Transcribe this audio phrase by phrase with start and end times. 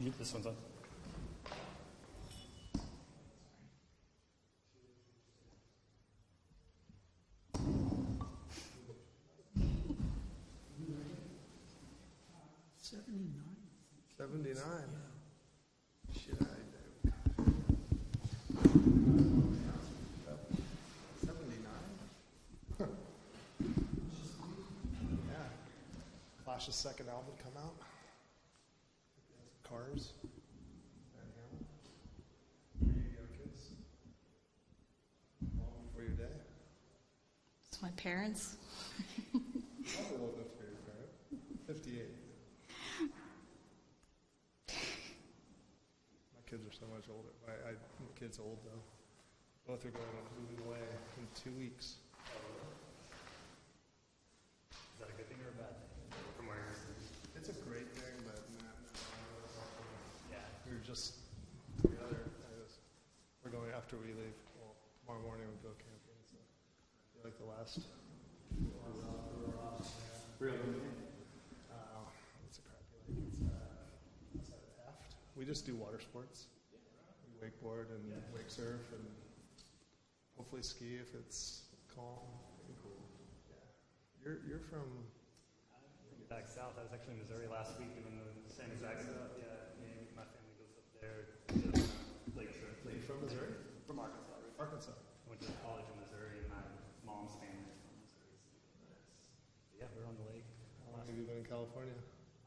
[0.00, 0.56] You- This one's on.
[12.80, 13.56] Seventy-nine.
[14.16, 14.90] Seventy-nine.
[16.12, 17.12] Shit, I do.
[21.24, 21.92] Seventy-nine?
[25.28, 26.47] Yeah.
[26.58, 27.76] Clash's second album come out.
[29.62, 30.10] Cars.
[31.14, 31.62] Van Halen.
[32.80, 33.62] Where you kids?
[35.56, 36.34] Long before your day?
[37.70, 38.56] It's my parents.
[39.30, 41.10] Probably old enough for your parent.
[41.68, 42.16] Fifty-eight.
[44.66, 47.30] My kids are so much older.
[47.46, 48.82] My, I, my kid's old though.
[49.72, 50.82] Both are going on moving away
[51.18, 51.98] in two weeks.
[54.72, 55.84] Is that a good thing or a bad thing?
[56.36, 58.74] From where you're It's a great thing, but not,
[60.30, 60.38] Yeah.
[60.66, 61.20] we were just
[61.84, 62.16] together.
[62.16, 62.80] I was,
[63.44, 64.40] we're going after we leave.
[64.56, 64.72] Well,
[65.04, 66.16] tomorrow morning we go camping.
[66.24, 66.40] So
[67.20, 67.84] like the last.
[70.40, 70.56] Real
[71.68, 72.08] Uh,
[72.40, 73.20] what's a crappy lake?
[73.28, 73.52] It's uh,
[74.40, 75.12] outside of Taft.
[75.36, 76.46] We just do water sports.
[76.72, 79.04] We wakeboard and wake surf and
[80.38, 82.16] hopefully ski if it's calm.
[82.80, 82.96] Cool.
[83.52, 84.24] Yeah.
[84.24, 84.88] You're you're from
[86.28, 89.32] Back south, I was actually in Missouri last week doing the same exact stuff.
[89.40, 89.77] Yeah,
[90.98, 92.74] Lake Surf.
[92.82, 93.54] you from Missouri?
[93.86, 94.34] From Arkansas.
[94.34, 94.50] Right?
[94.58, 94.98] Arkansas.
[94.98, 96.58] I went to college in Missouri, and my
[97.06, 98.34] mom's family is from Missouri.
[98.74, 98.82] So,
[99.78, 100.42] yeah, we're on the lake.
[100.82, 101.94] How long have you been in California?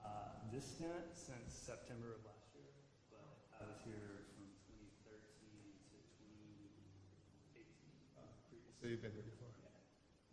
[0.04, 2.68] Uh, this stint since September of last year,
[3.08, 3.24] but
[3.56, 4.44] I was here from
[5.00, 5.16] 2013
[5.96, 6.04] to
[7.56, 8.20] 2018.
[8.20, 8.28] Uh.
[8.84, 9.48] So you've been here before.
[9.64, 9.72] Yeah.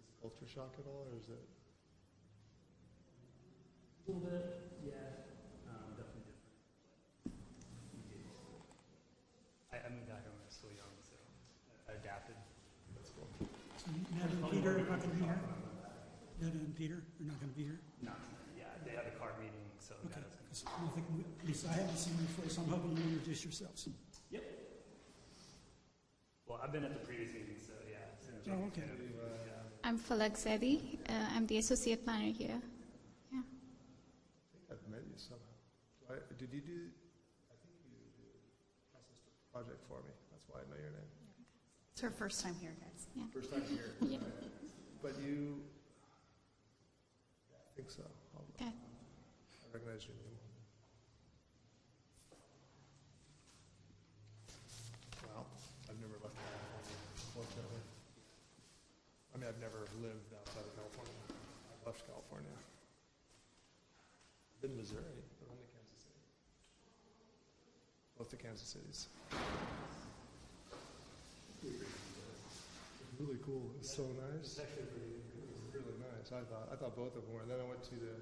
[0.03, 1.39] Is it culture shock at all, or is it?
[1.39, 1.47] A
[4.11, 4.43] little bit,
[4.83, 5.23] yeah.
[5.69, 6.57] Um, definitely different.
[7.29, 7.37] But
[7.93, 8.65] you get used to it.
[9.69, 11.13] I, I moved out here when I was still young, so
[11.93, 12.41] I adapted.
[12.97, 13.29] That's cool.
[13.77, 15.37] So Ned and Peter are not gonna be here?
[16.41, 17.81] Ned and Peter You're not gonna be here?
[18.01, 18.13] No,
[18.57, 21.67] yeah, they had a card meeting, so Okay, that I don't think, we- at least
[21.67, 23.89] I haven't seen you before, so I'm hoping you introduce yourselves.
[24.31, 24.45] Yep.
[26.47, 27.99] Well, I've been at the previous meeting, so yeah.
[28.23, 28.87] so Oh, okay.
[29.83, 30.99] I'm Falak Zaidi.
[31.09, 32.61] Uh, I'm the associate planner here.
[33.33, 33.41] Yeah.
[33.41, 35.55] I think I've met you somehow.
[36.01, 36.79] Do I, did you do?
[37.51, 38.39] I think you did
[38.93, 40.13] process the project for me.
[40.31, 41.11] That's why I know your name.
[41.93, 43.07] It's her first time here, guys.
[43.35, 43.95] First time here.
[44.09, 44.19] Yeah.
[45.03, 45.63] But you.
[47.79, 48.03] Yeah, I think so.
[48.35, 48.73] I'll, Okay.
[48.75, 50.35] I recognize your name.
[55.23, 55.47] Well,
[55.87, 56.99] I've never left California,
[57.35, 57.83] fortunately.
[59.35, 61.15] I mean, I've never lived outside of California.
[61.31, 62.51] I've left California.
[62.51, 62.67] I've
[64.63, 66.19] Been to Missouri, but only Kansas City.
[68.19, 69.07] Both the Kansas Cities.
[73.19, 73.71] Really cool.
[73.79, 74.43] It's so nice.
[74.43, 75.18] It's actually pretty.
[76.31, 76.43] It was.
[76.43, 76.69] I thought.
[76.73, 77.41] I thought both of them were.
[77.43, 78.13] And then I went to the.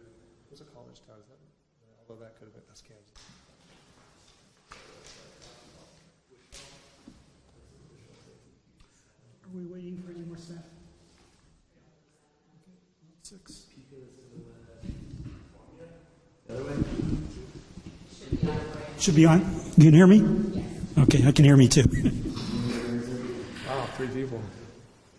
[0.48, 1.16] What's a college town?
[1.20, 1.38] Is that?
[2.08, 2.62] Although that could have been.
[2.68, 3.12] That's Kansas.
[9.44, 10.58] Are we waiting for any more staff?
[12.62, 12.76] Okay,
[13.22, 13.66] Six.
[18.98, 19.40] Should be on.
[19.76, 20.22] You can hear me?
[20.98, 21.84] Okay, I can hear me too.
[23.68, 24.40] Wow, three people.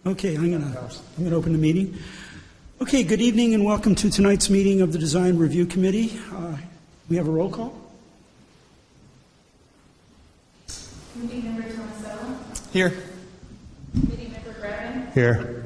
[0.05, 1.97] Okay, I'm gonna, I'm gonna open the meeting.
[2.79, 6.19] Okay, good evening and welcome to tonight's meeting of the Design Review Committee.
[6.31, 6.57] Uh,
[7.09, 7.73] We have a roll call?
[11.13, 12.93] Committee member Tomasello, Here.
[13.93, 15.65] committee member Griffin, Here.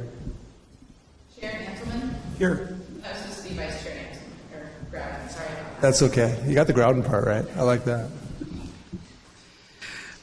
[1.40, 2.78] Chair Antleman, Here.
[3.04, 5.50] I was supposed to be vice chair Antleman, or Griffin, sorry.
[5.82, 6.42] That's okay.
[6.48, 7.46] You got the Groudon part right.
[7.58, 8.10] I like that.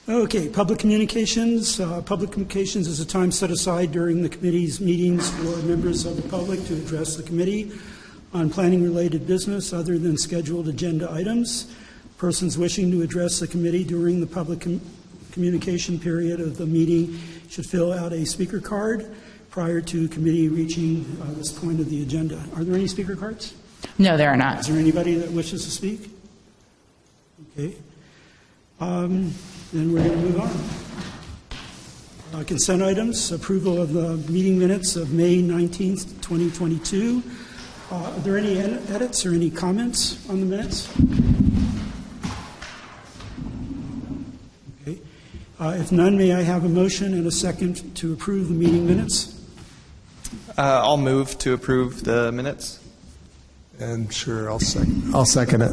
[0.09, 1.79] Okay, public communications.
[1.79, 6.17] Uh, Public communications is a time set aside during the committee's meetings for members of
[6.17, 7.71] the public to address the committee
[8.33, 11.71] on planning-related business other than scheduled agenda items.
[12.17, 14.81] Persons wishing to address the committee during the public com-
[15.31, 17.21] communication period of the meeting
[17.51, 19.15] should fill out a speaker card
[19.51, 22.43] prior to committee reaching uh, this point of the agenda.
[22.57, 23.53] Are there any speaker cards?
[23.99, 24.61] No, there are not.
[24.61, 26.11] Is there anybody that wishes to speak?
[27.53, 27.77] Okay.
[28.81, 29.35] Um,
[29.73, 30.51] Then we're going to move on.
[32.41, 37.23] Uh, Consent items, approval of the meeting minutes of May 19th, 2022.
[37.91, 40.89] Uh, Are there any ed- edits or any comments on the minutes?
[44.83, 44.99] Okay.
[45.61, 48.87] Uh, If none, may I have a motion and a second to approve the meeting
[48.87, 49.35] minutes?
[50.57, 52.81] Uh, I'll move to approve the minutes.
[53.79, 55.71] And sure, I'll second, I'll second it.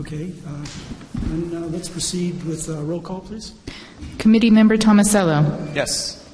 [0.00, 0.64] Okay, uh,
[1.28, 3.54] and uh, let's proceed with uh, roll call, please.
[4.18, 5.74] Committee Member Tomasello.
[5.74, 6.24] Yes.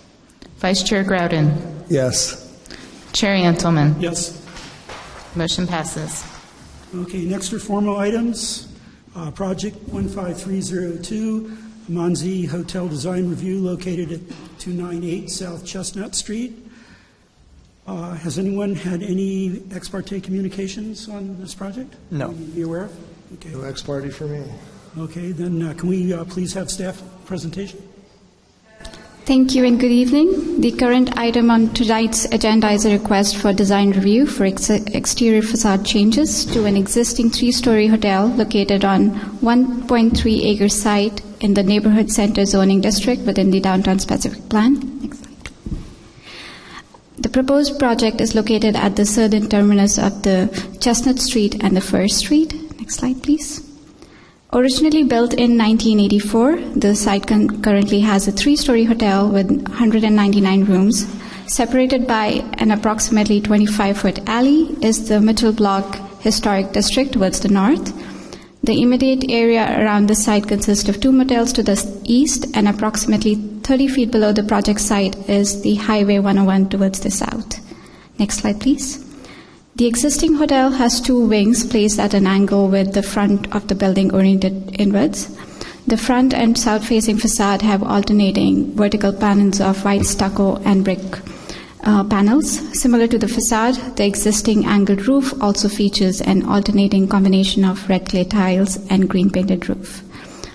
[0.59, 1.85] Vice Chair Groudon.
[1.89, 2.41] Yes.
[3.13, 4.01] Chair Antleman.
[4.01, 4.41] Yes.
[5.37, 6.25] Motion passes.
[6.95, 8.69] Okay, next are formal items.
[9.17, 11.57] Uh, Project 15302,
[11.91, 14.21] Manzi Hotel Design Review located at
[14.59, 16.59] 298 South Chestnut Street.
[17.87, 21.95] Uh, Has anyone had any ex parte communications on this project?
[22.11, 22.31] No.
[22.33, 22.97] Be aware of?
[23.35, 23.51] Okay.
[23.51, 24.43] No ex parte for me.
[24.97, 27.83] Okay, then uh, can we uh, please have staff presentation?
[29.25, 30.61] Thank you and good evening.
[30.61, 35.43] The current item on tonight's agenda is a request for design review for ex- exterior
[35.43, 39.11] facade changes to an existing three-story hotel located on
[39.41, 44.75] 1.3 acre site in the neighborhood center zoning district within the downtown specific plan.
[45.01, 45.51] Next slide.
[47.19, 50.51] The proposed project is located at the southern terminus of the
[50.81, 52.55] Chestnut Street and the First Street.
[52.79, 53.74] Next slide, please.
[54.55, 61.07] Originally built in 1984, the site currently has a three story hotel with 199 rooms.
[61.49, 67.49] Separated by an approximately 25 foot alley is the Mitchell Block Historic District towards the
[67.49, 67.93] north.
[68.63, 73.35] The immediate area around the site consists of two motels to the east, and approximately
[73.35, 77.59] 30 feet below the project site is the Highway 101 towards the south.
[78.21, 79.04] Next slide, please.
[79.77, 83.75] The existing hotel has two wings placed at an angle with the front of the
[83.75, 85.37] building oriented inwards.
[85.89, 91.01] The front and south facing facade have alternating vertical panels of white stucco and brick
[91.83, 92.61] uh, panels.
[92.81, 98.09] Similar to the facade, the existing angled roof also features an alternating combination of red
[98.09, 100.05] clay tiles and green painted roof.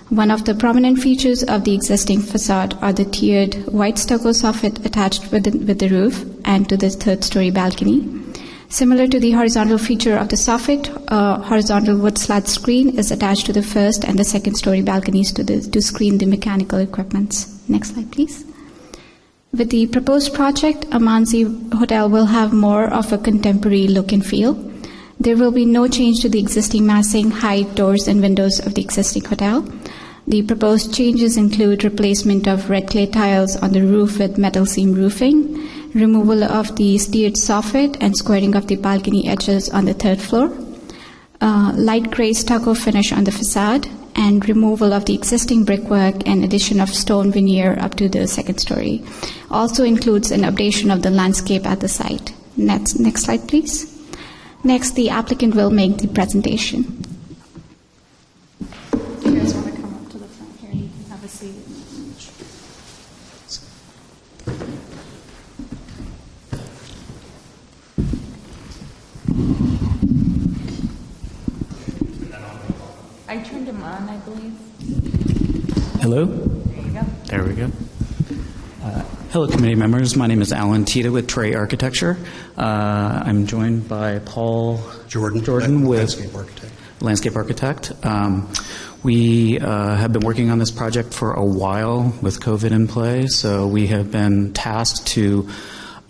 [0.08, 4.82] One of the prominent features of the existing facade are the tiered white stucco soffit
[4.86, 8.29] attached with the, with the roof and to the third story balcony.
[8.70, 13.46] Similar to the horizontal feature of the soffit, a horizontal wood slat screen is attached
[13.46, 17.68] to the first and the second story balconies to, the, to screen the mechanical equipments.
[17.68, 18.44] Next slide, please.
[19.52, 24.54] With the proposed project, Amanzi Hotel will have more of a contemporary look and feel.
[25.18, 28.82] There will be no change to the existing massing, height, doors, and windows of the
[28.82, 29.62] existing hotel.
[30.28, 34.94] The proposed changes include replacement of red clay tiles on the roof with metal seam
[34.94, 40.20] roofing, removal of the steered soffit and squaring of the balcony edges on the third
[40.20, 40.52] floor,
[41.40, 46.44] uh, light gray stucco finish on the facade, and removal of the existing brickwork and
[46.44, 49.02] addition of stone veneer up to the second story.
[49.50, 52.34] Also includes an updation of the landscape at the site.
[52.56, 53.86] Next, next slide, please.
[54.62, 57.04] Next, the applicant will make the presentation.
[59.24, 60.72] You guys want to come up to the front here?
[60.72, 61.54] You can have a seat.
[73.30, 74.58] I turned him on, I believe.
[76.00, 76.24] Hello?
[76.24, 77.70] There we go.
[78.82, 80.16] Uh, Hello, committee members.
[80.16, 82.18] My name is Alan Tita with Trey Architecture.
[82.58, 85.44] Uh, I'm joined by Paul Jordan.
[85.44, 86.72] Jordan with Landscape architect.
[87.00, 87.92] landscape architect.
[88.02, 88.52] Um,
[89.04, 93.28] we uh, have been working on this project for a while with COVID in play,
[93.28, 95.48] so we have been tasked to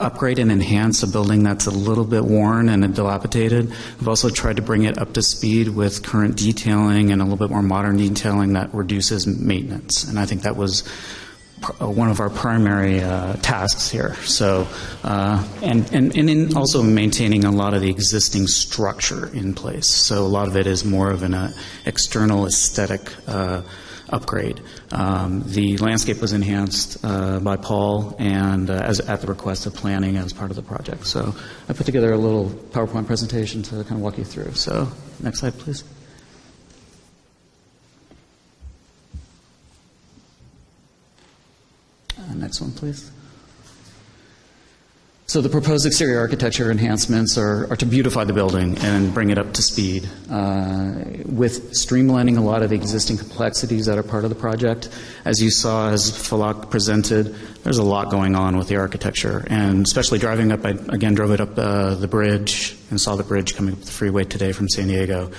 [0.00, 3.69] upgrade and enhance a building that's a little bit worn and dilapidated.
[3.99, 7.38] We've also tried to bring it up to speed with current detailing and a little
[7.38, 10.04] bit more modern detailing that reduces maintenance.
[10.04, 10.85] And I think that was
[11.62, 14.14] uh, one of our primary uh, tasks here.
[14.23, 14.66] So,
[15.04, 19.87] uh, and, and, and also maintaining a lot of the existing structure in place.
[19.87, 21.52] So a lot of it is more of an uh,
[21.85, 23.61] external aesthetic uh,
[24.11, 24.61] upgrade.
[24.93, 29.75] Um, the landscape was enhanced uh, by Paul and uh, as at the request of
[29.75, 31.07] planning as part of the project.
[31.07, 31.35] So
[31.69, 34.52] I put together a little PowerPoint presentation to kind of walk you through.
[34.55, 34.88] So
[35.23, 35.85] next slide, please.
[42.19, 43.11] Uh, Next one, please.
[45.31, 49.39] So the proposed exterior architecture enhancements are, are to beautify the building and bring it
[49.39, 54.25] up to speed uh, with streamlining a lot of the existing complexities that are part
[54.25, 54.89] of the project.
[55.25, 57.33] As you saw, as Falak presented,
[57.63, 61.31] there's a lot going on with the architecture, and especially driving up, I again drove
[61.31, 64.69] it up uh, the bridge and saw the bridge coming up the freeway today from
[64.69, 65.31] San Diego.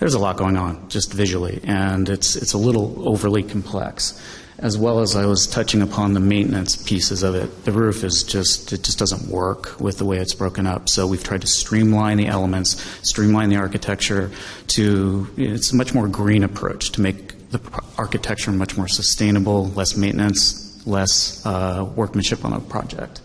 [0.00, 4.20] There's a lot going on just visually, and it's, it's a little overly complex
[4.58, 7.64] as well as I was touching upon the maintenance pieces of it.
[7.64, 10.88] The roof is just, it just doesn't work with the way it's broken up.
[10.88, 14.30] So we've tried to streamline the elements, streamline the architecture
[14.68, 17.60] to, it's a much more green approach to make the
[17.98, 23.20] architecture much more sustainable, less maintenance, less uh, workmanship on a project.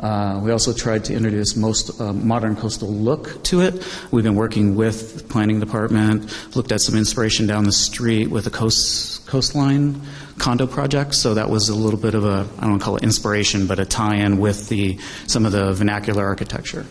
[0.00, 3.86] Uh, we also tried to introduce most uh, modern coastal look to it.
[4.10, 8.46] We've been working with the planning department, looked at some inspiration down the street with
[8.46, 10.00] a coast, coastline
[10.38, 11.14] condo project.
[11.14, 13.68] So that was a little bit of a, I don't want to call it inspiration,
[13.68, 16.84] but a tie-in with the, some of the vernacular architecture.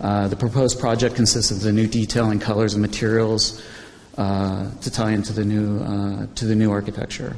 [0.00, 3.62] Uh, the proposed project consists of the new detailing colors and materials
[4.18, 7.36] uh, to tie into the new, uh, to the new architecture.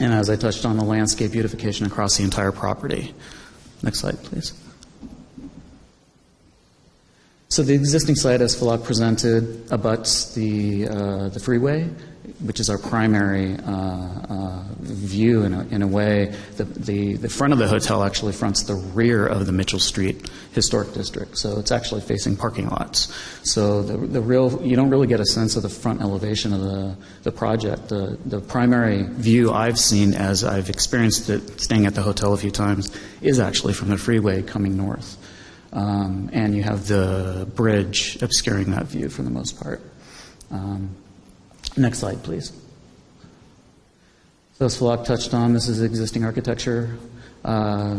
[0.00, 3.14] And as I touched on, the landscape beautification across the entire property.
[3.84, 4.54] Next slide, please.
[7.48, 11.90] So the existing site, as Falak presented, abuts the, uh, the freeway,
[12.40, 16.34] which is our primary uh, uh, view in a, in a way.
[16.56, 20.30] The, the, the front of the hotel actually fronts the rear of the Mitchell Street
[20.52, 23.12] Historic District, so it's actually facing parking lots.
[23.42, 26.60] So the, the real, you don't really get a sense of the front elevation of
[26.60, 27.88] the, the project.
[27.88, 32.36] The, the primary view I've seen as I've experienced it staying at the hotel a
[32.36, 32.90] few times
[33.20, 35.18] is actually from the freeway coming north.
[35.72, 39.82] Um, and you have the bridge obscuring that view for the most part.
[40.50, 40.94] Um,
[41.76, 42.52] next slide, please.
[44.58, 46.96] So as Falak touched on, this is existing architecture.
[47.44, 47.94] Uh,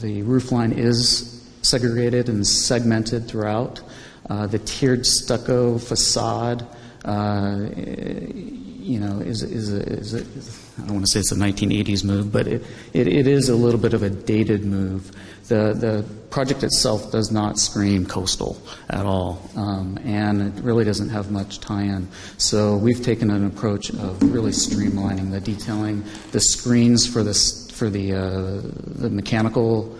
[0.00, 3.80] the roofline is segregated and segmented throughout.
[4.28, 6.66] Uh, the tiered stucco facade,
[7.04, 12.04] uh, you know, is, is, is, a, I don't want to say it's a 1980s
[12.04, 15.12] move, but it, it, it is a little bit of a dated move.
[15.46, 21.10] The, the project itself does not scream coastal at all, um, and it really doesn't
[21.10, 22.08] have much tie-in.
[22.38, 26.02] So we've taken an approach of really streamlining the detailing,
[26.32, 29.96] the screens for this for the uh, the mechanical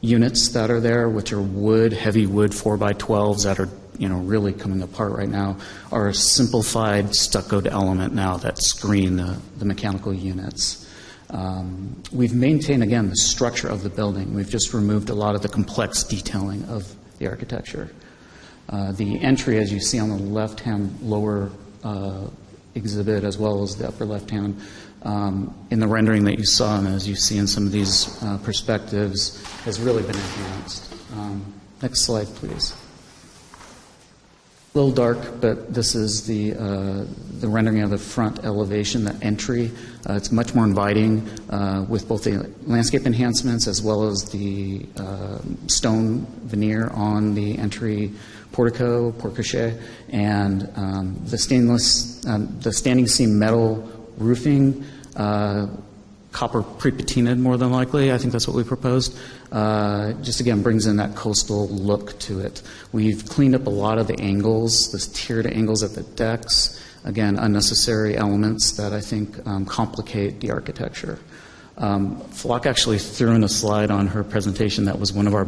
[0.00, 4.52] units that are there, which are wood, heavy wood 4x12s that are you know really
[4.52, 5.56] coming apart right now,
[5.92, 10.86] are a simplified stuccoed element now that screen the, the mechanical units.
[11.30, 14.34] Um, we've maintained, again, the structure of the building.
[14.34, 17.90] We've just removed a lot of the complex detailing of the architecture.
[18.70, 21.50] Uh, the entry, as you see on the left hand lower
[21.84, 22.28] uh,
[22.74, 24.60] exhibit, as well as the upper left hand,
[25.02, 28.22] um, in the rendering that you saw, and as you see in some of these
[28.22, 30.94] uh, perspectives, has really been enhanced.
[31.12, 31.44] Um,
[31.82, 32.74] next slide, please.
[34.74, 37.04] A little dark, but this is the, uh,
[37.40, 39.70] the rendering of the front elevation, the entry.
[40.08, 44.86] Uh, it's much more inviting uh, with both the landscape enhancements as well as the
[44.98, 48.12] uh, stone veneer on the entry
[48.52, 49.74] portico, porte
[50.10, 54.84] and um, the stainless, um, the standing seam metal roofing
[55.16, 55.66] uh,
[56.32, 58.12] copper pre-patinaed more than likely.
[58.12, 59.18] I think that's what we proposed.
[59.50, 62.62] Uh, just again brings in that coastal look to it.
[62.92, 66.82] We've cleaned up a lot of the angles, the tiered angles at the decks.
[67.04, 71.18] Again, unnecessary elements that I think um, complicate the architecture.
[71.78, 75.46] Um, Falak actually threw in a slide on her presentation that was one of our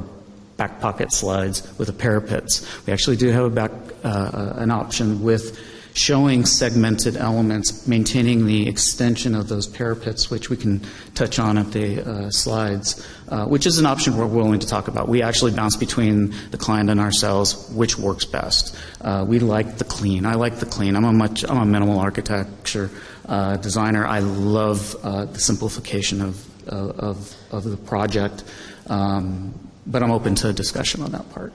[0.56, 2.66] back pocket slides with the parapets.
[2.86, 3.72] We actually do have a back
[4.04, 5.58] uh, an option with
[5.94, 10.80] showing segmented elements, maintaining the extension of those parapets, which we can
[11.14, 14.88] touch on at the uh, slides, uh, which is an option we're willing to talk
[14.88, 15.08] about.
[15.08, 18.76] We actually bounce between the client and ourselves, which works best.
[19.00, 20.26] Uh, we like the clean.
[20.26, 20.96] I like the clean.
[20.96, 22.90] I'm a much I'm a minimal architecture
[23.26, 24.06] uh, designer.
[24.06, 28.44] I love uh, the simplification of, of, of the project,
[28.86, 29.54] um,
[29.86, 31.52] but I'm open to discussion on that part.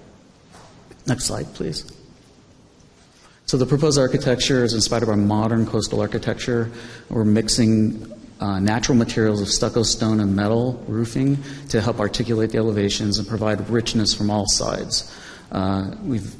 [1.07, 1.85] Next slide, please.
[3.45, 6.71] So the proposed architecture is inspired by modern coastal architecture.
[7.09, 11.37] We're mixing uh, natural materials of stucco, stone, and metal roofing
[11.69, 15.15] to help articulate the elevations and provide richness from all sides.
[15.51, 16.35] Uh, we've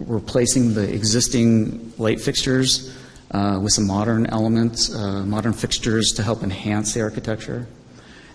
[0.00, 2.94] replacing the existing light fixtures
[3.32, 7.66] uh, with some modern elements, uh, modern fixtures to help enhance the architecture.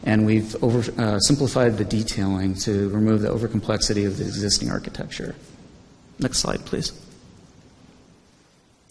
[0.04, 5.36] And we've over, uh, simplified the detailing to remove the overcomplexity of the existing architecture.
[6.20, 6.92] Next slide, please.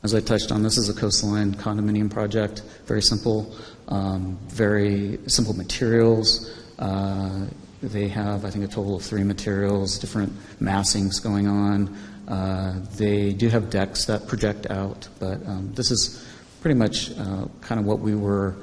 [0.05, 2.61] As I touched on, this is a coastline condominium project.
[2.85, 3.57] Very simple,
[3.89, 6.55] um, very simple materials.
[6.79, 7.47] Uh,
[7.83, 10.31] they have, I think, a total of three materials, different
[10.61, 11.97] massings going on.
[12.29, 16.23] Uh, they do have decks that project out, but um, this is
[16.61, 18.57] pretty much uh, kind of what we were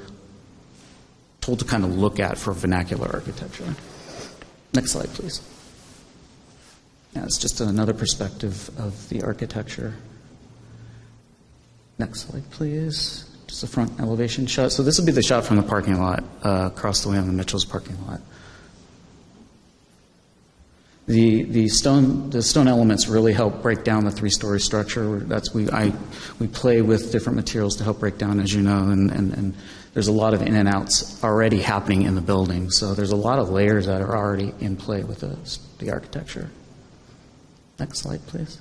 [1.40, 3.74] told to kind of look at for vernacular architecture.
[4.74, 5.42] Next slide, please.
[7.16, 9.94] Yeah, it's just another perspective of the architecture.
[11.98, 13.28] Next slide, please.
[13.46, 14.72] Just a front elevation shot.
[14.72, 17.26] So this will be the shot from the parking lot, uh, across the way on
[17.26, 18.20] the Mitchell's parking lot.
[21.06, 25.18] The, the stone, the stone elements really help break down the three-story structure.
[25.18, 25.92] That's, we, I,
[26.38, 29.54] we play with different materials to help break down, as you know, and, and, and
[29.94, 32.70] there's a lot of in and outs already happening in the building.
[32.70, 35.36] So there's a lot of layers that are already in play with the,
[35.84, 36.48] the architecture.
[37.78, 38.58] Next slide, please.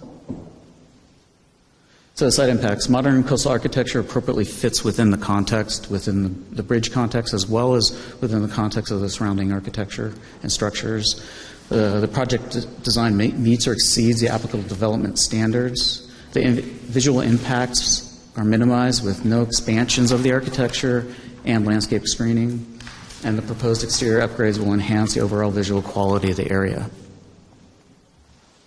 [2.15, 2.89] So site impacts.
[2.89, 7.91] Modern coastal architecture appropriately fits within the context, within the, bridge context, as well as
[8.21, 10.13] within the context of the surrounding architecture
[10.43, 11.25] and structures.
[11.71, 12.51] Uh, the project
[12.83, 16.11] design meets or exceeds the applicable development standards.
[16.33, 21.07] The in- visual impacts are minimized with no expansions of the architecture
[21.45, 22.79] and landscape screening.
[23.23, 26.89] And the proposed exterior upgrades will enhance the overall visual quality of the area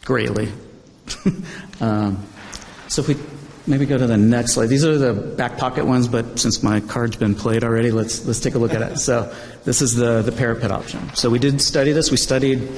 [0.05, 0.53] greatly.
[1.81, 2.25] um,
[2.89, 3.17] so if we
[3.67, 6.81] maybe go to the next slide, these are the back pocket ones, but since my
[6.81, 8.99] card's been played already, let's let's take a look at it.
[8.99, 9.33] So
[9.65, 11.15] this is the the parapet option.
[11.15, 12.11] So we did study this.
[12.11, 12.69] We studied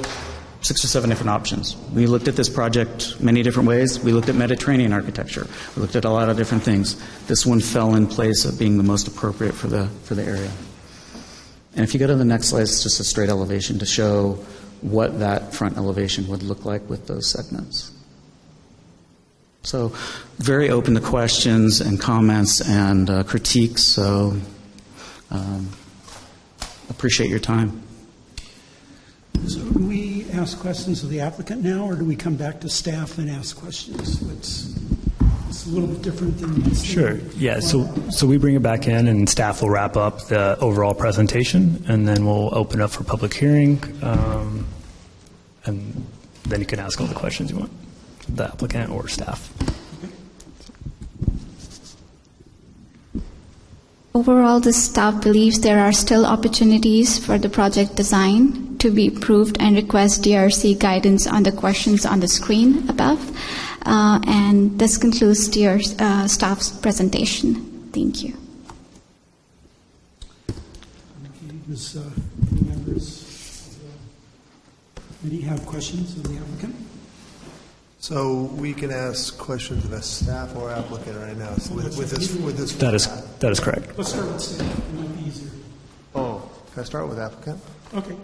[0.62, 1.76] six or seven different options.
[1.92, 4.00] We looked at this project many different ways.
[4.00, 5.46] We looked at Mediterranean architecture.
[5.76, 6.96] We looked at a lot of different things.
[7.26, 10.50] This one fell in place of being the most appropriate for the for the area.
[11.74, 14.44] And if you go to the next slide, it's just a straight elevation to show
[14.80, 17.92] what that front elevation would look like with those segments.
[19.66, 19.92] So,
[20.38, 23.82] very open to questions and comments and uh, critiques.
[23.82, 24.36] So,
[25.32, 25.68] um,
[26.88, 27.82] appreciate your time.
[29.48, 32.68] So do we ask questions of the applicant now, or do we come back to
[32.68, 34.22] staff and ask questions?
[34.30, 34.74] It's,
[35.48, 36.62] it's a little bit different than.
[36.62, 37.16] what's Sure.
[37.36, 37.58] Yeah.
[37.58, 41.84] So so we bring it back in, and staff will wrap up the overall presentation,
[41.88, 44.64] and then we'll open up for public hearing, um,
[45.64, 46.06] and
[46.44, 47.72] then you can ask all the questions you want,
[48.28, 49.52] the applicant or staff.
[54.16, 59.58] Overall, the staff believes there are still opportunities for the project design to be improved
[59.60, 63.20] and request DRC guidance on the questions on the screen above.
[63.84, 67.90] Uh, and this concludes your uh, staff's presentation.
[67.92, 68.34] Thank you.
[71.68, 72.10] Does uh,
[72.52, 73.20] any members
[73.66, 73.82] of
[74.94, 76.74] the committee have questions of the applicant?
[78.06, 82.10] So we can ask questions of a staff or applicant right now, so with with
[82.10, 82.70] this, with this.
[82.74, 83.08] That is
[83.40, 83.98] that is correct.
[83.98, 85.50] Let's start with staff, it might be easier.
[86.14, 87.60] Oh, can I start with applicant?
[87.94, 88.16] Okay.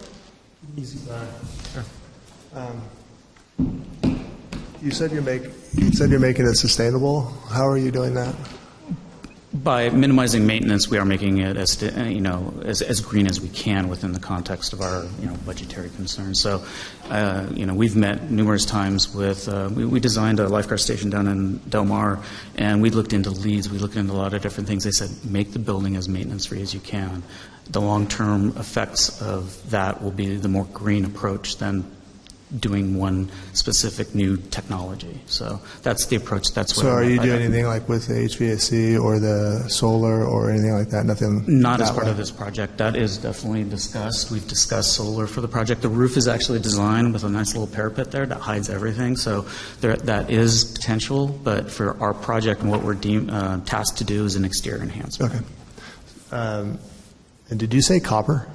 [0.77, 0.99] Easy.
[2.55, 2.81] Um,
[4.81, 5.43] you said you're make,
[5.73, 7.23] you said you're making it sustainable.
[7.49, 8.33] How are you doing that?
[9.53, 13.49] By minimizing maintenance, we are making it as you know as, as green as we
[13.49, 16.41] can within the context of our you know budgetary concerns.
[16.41, 16.65] So,
[17.11, 21.11] uh, you know, we've met numerous times with uh, we, we designed a lifeguard station
[21.11, 22.17] down in Del Mar,
[22.55, 23.69] and we looked into leads.
[23.69, 24.85] We looked into a lot of different things.
[24.85, 27.21] They said make the building as maintenance free as you can.
[27.69, 31.85] The long term effects of that will be the more green approach than
[32.59, 35.19] doing one specific new technology.
[35.25, 36.53] So that's the approach.
[36.53, 36.83] That's what.
[36.83, 40.89] So are you doing anything like with the HVAC or the solar or anything like
[40.89, 41.05] that?
[41.05, 41.43] Nothing?
[41.47, 42.11] Not as part way?
[42.11, 42.77] of this project.
[42.77, 44.31] That is definitely discussed.
[44.31, 45.81] We've discussed solar for the project.
[45.81, 49.15] The roof is actually designed with a nice little parapet there that hides everything.
[49.15, 49.45] So
[49.81, 52.97] there, that is potential, but for our project and what we're
[53.29, 55.33] uh, tasked to do is an exterior enhancement.
[55.33, 55.43] Okay.
[56.31, 56.79] Um,
[57.49, 58.47] And did you say copper?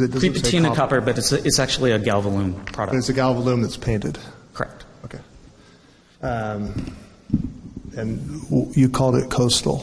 [0.00, 0.76] it doesn't say Patina copper.
[0.76, 2.96] copper, but it's, a- it's actually a Galvalume But product.
[2.98, 4.18] it's a galvalume that's painted.
[4.52, 4.84] Correct.
[5.04, 5.20] Okay.
[6.22, 6.96] Um,
[7.96, 9.78] And w- you called it coastal.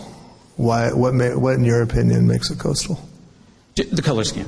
[0.57, 2.99] Why, what ma, what in your opinion makes it coastal?
[3.75, 4.47] The color scheme.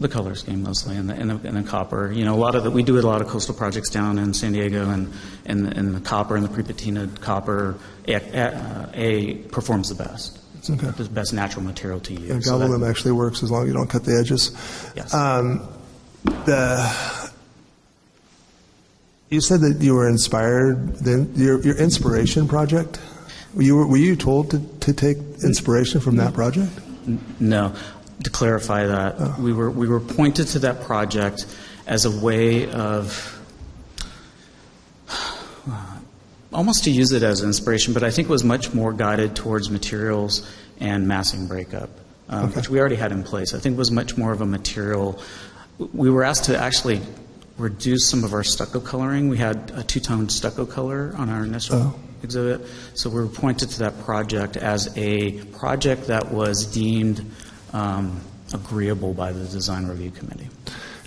[0.00, 2.10] The color scheme mostly, and the, and the, and the copper.
[2.12, 4.32] You know, a lot of the, we do a lot of coastal projects down in
[4.34, 5.12] San Diego, and,
[5.46, 7.76] and, and the copper and the pre-patina copper
[8.08, 10.38] A, A, A performs the best.
[10.68, 10.90] It's Okay.
[11.02, 12.30] the best natural material to use.
[12.30, 14.50] And So that- actually works as long as you don't cut the edges.
[14.96, 15.12] Yes.
[15.14, 15.60] Um,
[16.44, 17.30] the,
[19.30, 22.98] you said that you were inspired, then, your, your inspiration project,
[23.54, 26.72] were you, were you told to, to take inspiration from that project?
[27.40, 27.74] No.
[28.24, 31.44] To clarify that, we were we were pointed to that project
[31.86, 33.35] as a way of
[36.56, 39.70] almost to use it as inspiration, but I think it was much more guided towards
[39.70, 40.48] materials
[40.80, 41.90] and massing breakup,
[42.28, 43.54] um, which we already had in place.
[43.54, 45.20] I think it was much more of a material.
[45.92, 47.00] We were asked to actually
[47.58, 49.28] reduce some of our stucco coloring.
[49.28, 51.94] We had a two-tone stucco color on our initial Oh.
[52.22, 57.24] exhibit, so we were pointed to that project as a project that was deemed
[57.72, 58.20] um,
[58.54, 60.48] agreeable by the design review committee.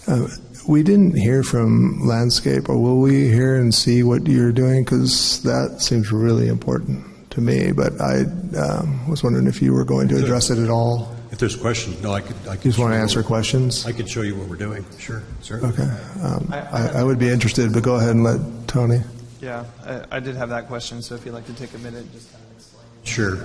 [0.08, 0.28] Uh,
[0.68, 4.84] We didn't hear from landscape, or will we hear and see what you're doing?
[4.84, 8.24] Because that seems really important to me, but I
[8.58, 11.16] um, was wondering if you were going to address it at all.
[11.32, 12.66] If there's questions, no, I could, I could.
[12.66, 13.86] You just want to answer what- questions?
[13.86, 15.60] I could show you what we're doing, sure, sir.
[15.64, 15.88] Okay.
[16.24, 19.02] Um, I I would be interested, but go ahead and let Tony.
[19.42, 22.12] Yeah, I, I did have that question, so if you'd like to take a minute,
[22.12, 22.86] just kind of explain.
[23.04, 23.38] Sure.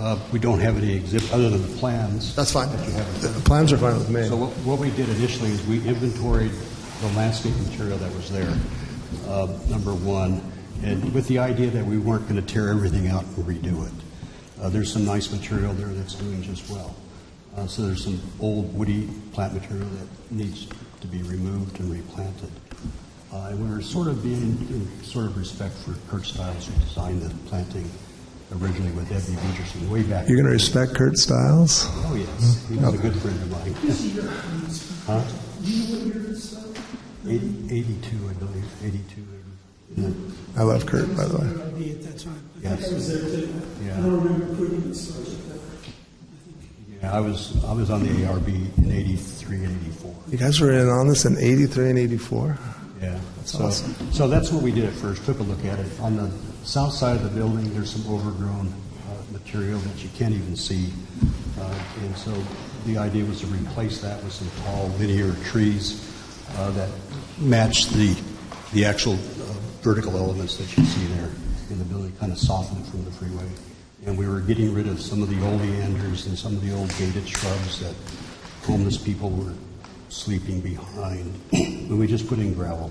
[0.00, 2.34] Uh, We don't have any exhibit, other than the plans.
[2.34, 2.70] That's fine.
[2.74, 3.20] that you have.
[3.22, 4.26] The plans are fine with me.
[4.28, 6.52] So what what we did initially is we inventoried
[7.02, 8.54] the landscape material that was there,
[9.28, 10.40] uh, number one,
[10.82, 13.92] and with the idea that we weren't going to tear everything out and redo it.
[14.60, 16.94] Uh, There's some nice material there that's doing just well.
[17.56, 20.66] Uh, So there's some old woody plant material that needs
[21.02, 22.52] to be removed and replanted.
[23.32, 26.72] Uh, And we were sort of being, in sort of respect for Kurt Stiles, who
[26.88, 27.88] designed the planting
[28.52, 30.28] originally with Ebby Peterson way back.
[30.28, 31.86] You're going to respect Kurt Stiles?
[31.88, 32.66] Oh, yes.
[32.68, 33.74] He was a good friend of mine.
[35.06, 35.22] Huh?
[37.26, 39.26] 80 82, I believe, 82.
[39.96, 40.08] Yeah.
[40.56, 41.46] I love Kurt, by the way.
[41.46, 42.48] I'd at that time.
[42.62, 42.92] Yes.
[42.92, 43.10] Was.
[43.10, 43.96] Yeah.
[43.96, 45.36] I don't remember approving this.
[47.02, 50.14] Yeah, I was, I was on the ARB in 83 and 84.
[50.28, 52.58] You guys were in on this in 83 and 84?
[53.00, 53.18] Yeah.
[53.36, 54.12] That's so, awesome.
[54.12, 56.00] So that's what we did at first, took a look at it.
[56.00, 56.30] On the
[56.64, 60.92] south side of the building, there's some overgrown uh, material that you can't even see.
[61.58, 62.32] Uh, And so
[62.86, 66.06] the idea was to replace that with some tall linear trees
[66.56, 66.90] uh, that
[67.38, 68.18] match the,
[68.72, 71.30] the actual uh, vertical elements that you see there
[71.70, 73.48] in the building, kind of soften it from the freeway.
[74.06, 76.88] And we were getting rid of some of the oleanders and some of the old
[76.98, 77.94] gated shrubs that
[78.62, 79.54] homeless people were
[80.08, 81.34] sleeping behind.
[81.90, 82.90] And we just put in gravel.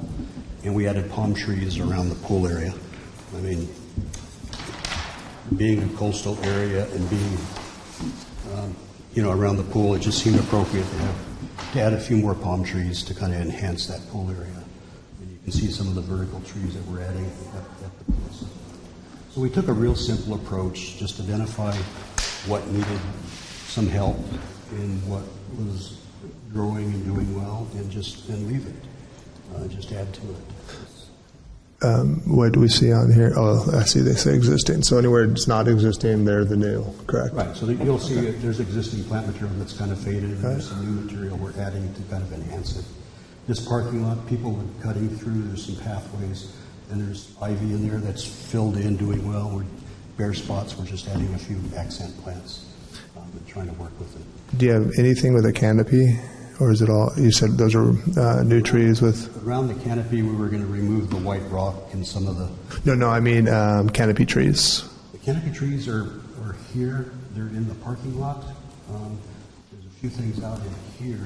[0.66, 2.74] And we added palm trees around the pool area.
[3.36, 3.70] I mean,
[5.56, 7.38] being a coastal area and being,
[8.54, 8.76] um,
[9.13, 12.18] you know, around the pool, it just seemed appropriate to have, to add a few
[12.18, 14.63] more palm trees to kind of enhance that pool area.
[15.22, 18.12] And you can see some of the vertical trees that we're adding at, at the
[18.12, 18.15] pool.
[19.32, 21.76] So we took a real simple approach, just identify
[22.48, 23.00] what needed
[23.68, 24.18] some help
[24.72, 25.24] and what
[25.58, 26.00] was
[26.52, 28.76] growing and doing well, and just, and leave it.
[29.56, 30.38] Uh, just add to it.
[31.82, 33.32] Um, what do we see on here?
[33.38, 34.84] Oh, I see they say existing.
[34.84, 37.34] So anywhere it's not existing, they're the new, correct?
[37.34, 40.42] Right, so that you'll see that there's existing plant material that's kind of faded, and
[40.44, 42.86] there's some new material we're adding to kind of enhance it.
[43.48, 46.54] This parking lot, people were cutting through, there's some pathways,
[46.92, 49.50] and there's ivy in there that's filled in, doing well.
[49.50, 49.65] We're
[50.18, 52.65] bare spots, we're just adding a few accent plants,
[53.15, 54.58] um, and trying to work with it.
[54.58, 56.20] Do you have anything with a canopy?
[56.60, 60.22] Or is it all, you said those are uh, new trees with, Around the canopy,
[60.22, 62.50] we were going to remove the white rock and some of the,
[62.86, 64.84] no, no, I mean um, canopy trees.
[65.13, 68.43] the canopy trees are, are here, they're in the parking lot.
[68.93, 69.17] Um,
[69.72, 71.26] There's a few things out in here,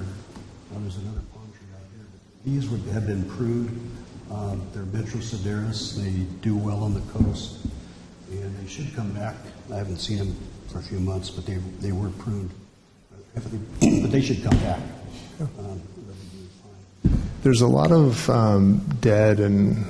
[0.76, 2.06] Oh, there's another palm tree out here.
[2.46, 3.91] These would have been pruned,
[4.30, 7.65] Um, they're Metrosideros, they do well on the coast,
[8.32, 9.36] and they should come back.
[9.72, 10.36] I haven't seen them
[10.67, 12.52] for a few months, but they, they were pruned.
[13.36, 14.80] But they should come back.
[15.39, 16.49] Um, they'll be doing
[17.04, 17.21] fine.
[17.43, 19.86] There's a lot of um, dead and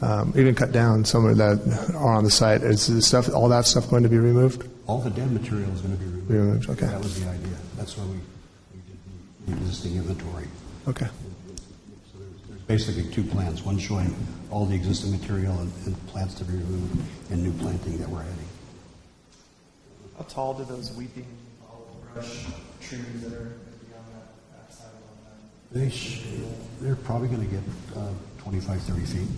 [0.00, 2.62] um, even cut down some of that are on the site.
[2.62, 4.68] Is the stuff, all that stuff going to be removed?
[4.86, 6.30] All the dead material is going to be removed.
[6.30, 6.86] Removed, okay.
[6.86, 7.56] That was the idea.
[7.76, 8.98] That's why we, we did
[9.46, 10.46] the- the existing inventory.
[10.88, 11.06] Okay.
[11.06, 14.14] So there's, there's basically two plans, one showing
[14.50, 16.98] all the existing material and, and plants to be removed,
[17.30, 18.48] and new planting that we're adding.
[20.16, 21.26] How tall do those weeping
[21.70, 22.46] olive brush
[22.80, 25.78] trees that are going to be on that backside of that?
[25.78, 26.22] They sh-
[26.80, 27.62] they're probably going to get
[27.96, 29.28] uh, 25, 30 feet.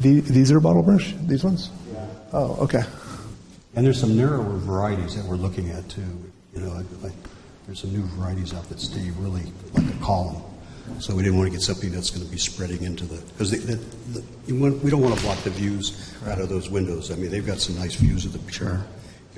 [0.00, 1.70] The, these are bottle brush, these ones?
[1.92, 2.06] Yeah.
[2.32, 2.82] Oh, okay.
[3.74, 6.02] And there's some narrower varieties that we're looking at too.
[6.54, 7.12] You know, like, like
[7.66, 10.42] there's some new varieties out that stay really like a column.
[11.00, 13.50] So we didn't want to get something that's going to be spreading into the because
[13.50, 17.10] the, the, the, we don't want to block the views out of those windows.
[17.10, 18.84] I mean, they've got some nice views of the picture and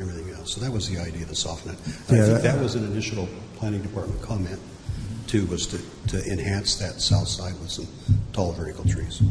[0.01, 0.55] everything else.
[0.55, 1.79] So that was the idea to soften it.
[2.09, 4.59] And Yeah, I think that- that was an initial planning department comment
[5.27, 7.87] too, was to, to enhance that south side with some
[8.33, 9.23] tall vertical trees.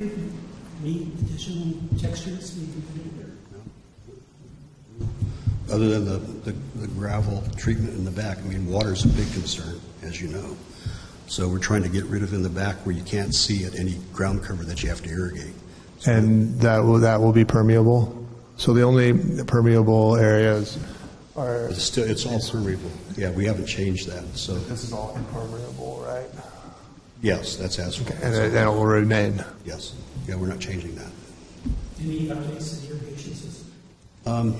[0.00, 3.16] Any additional textures we can put in
[5.68, 5.74] there?
[5.74, 6.18] Other than the,
[6.50, 10.28] the, the gravel treatment in the back, I mean, water's a big concern, as you
[10.28, 10.56] know.
[11.28, 13.78] So we're trying to get rid of in the back where you can't see it,
[13.78, 15.54] any ground cover that you have to irrigate.
[16.06, 18.25] And that will, that will be permeable?
[18.56, 19.12] So the only
[19.44, 20.78] permeable areas
[21.36, 22.90] are, It's still, it's all permeable.
[23.16, 26.26] Yeah, we haven't changed that, so, this is all impermeable, right?
[27.22, 28.10] yes, that's asphalt.
[28.22, 29.44] And it, and it will remain?
[29.64, 29.94] Yes,
[30.26, 31.10] yeah, we're not changing that.
[32.00, 33.72] Any updates to the irrigation system?
[34.26, 34.56] Um,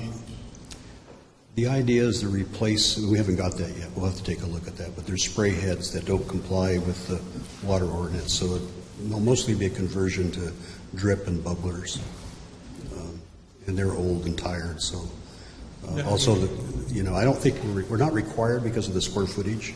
[1.55, 4.47] The idea is to replace, we haven't got that yet, we'll have to take a
[4.47, 7.19] look at that, but there's spray heads that don't comply with the
[7.67, 8.61] water ordinance, so
[9.07, 10.53] it'll mostly be a conversion to
[10.95, 11.99] drip and bubblers.
[13.67, 15.09] And they're old and tired, so
[15.89, 19.01] Uh, Also, the- you know, I don't think, we're we're not required because of the
[19.01, 19.73] square footage,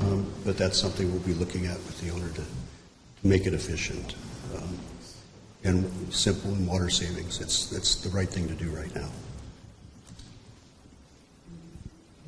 [0.00, 3.54] um, but that's something we'll be looking at with the owner to to make it
[3.54, 4.16] efficient
[4.56, 4.76] um,
[5.62, 7.40] and simple and water savings.
[7.40, 9.08] It's, it's the right thing to do right now.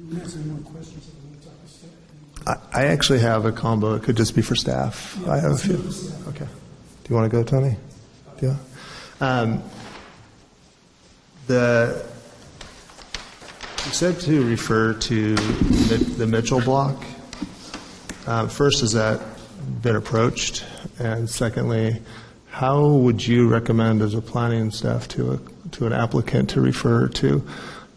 [0.01, 1.09] Anyone has any more questions?
[1.09, 2.69] of the top of staff?
[2.73, 3.95] I, I actually have a combo.
[3.95, 5.19] It could just be for staff.
[5.27, 5.75] I have a few.
[6.29, 6.47] Okay.
[6.47, 7.77] Do you want to go, Tony?
[8.41, 8.57] Yeah.
[9.21, 9.63] Um,
[11.49, 12.07] the
[13.85, 17.03] you said to refer to the, Mitchell block.
[18.27, 19.23] Um, first, has that
[19.81, 20.65] been approached?
[20.99, 22.03] And secondly,
[22.51, 25.39] how would you recommend as a planning staff to a,
[25.71, 27.43] to an applicant to refer to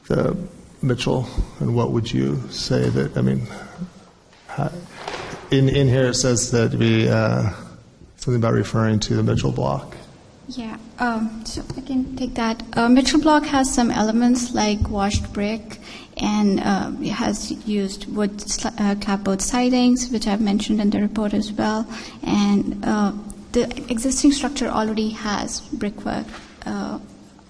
[0.07, 0.37] the
[0.81, 1.27] Mitchell?
[1.59, 3.17] And what would you say that?
[3.17, 3.47] I mean,
[5.51, 7.51] in in here it says that we uh,
[8.15, 9.97] something about referring to the Mitchell block.
[10.47, 12.61] Yeah, um, so I can take that.
[12.73, 15.79] Uh, Mitchell Block has some elements like washed brick
[16.17, 20.99] and uh, it has used wood sli- uh, clapboard sidings, which I've mentioned in the
[20.99, 21.87] report as well.
[22.23, 23.13] And uh,
[23.53, 26.25] the existing structure already has brickwork
[26.65, 26.99] uh,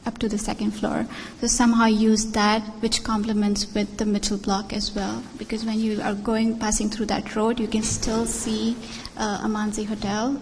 [0.06, 1.08] up to the second floor.
[1.40, 5.24] So somehow use that, which complements with the Mitchell Block as well.
[5.38, 8.76] Because when you are going passing through that road, you can still see
[9.18, 10.40] uh, Amanzi Hotel.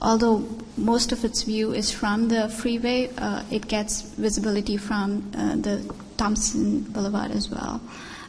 [0.00, 0.44] Uh, although
[0.76, 5.94] most of its view is from the freeway, uh, it gets visibility from uh, the
[6.16, 7.80] Thompson Boulevard as well.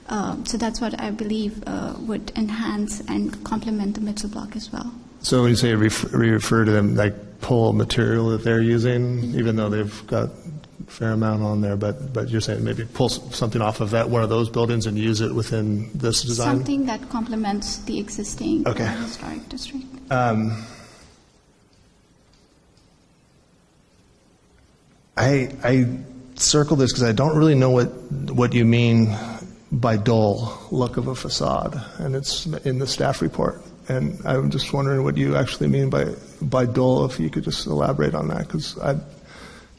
[0.08, 4.72] Um, so that's what I believe uh, would enhance and complement the Mitchell block as
[4.72, 4.92] well.
[5.22, 9.56] So when you say refer, refer to them, like pull material that they're using, even
[9.56, 13.62] though they've got a fair amount on there, but but you're saying maybe pull something
[13.62, 16.56] off of that one of those buildings and use it within this design.
[16.58, 18.88] Something that complements the existing uh, Okay.
[18.88, 19.86] historic district.
[20.12, 20.66] Um,
[25.20, 25.98] I I
[26.36, 27.88] circle this because I don't really know what
[28.32, 29.16] what you mean
[29.72, 33.62] by dull look of a facade, and it's in the staff report.
[33.90, 36.06] And I'm just wondering what you actually mean by
[36.42, 37.06] by dull.
[37.06, 38.78] If you could just elaborate on that, because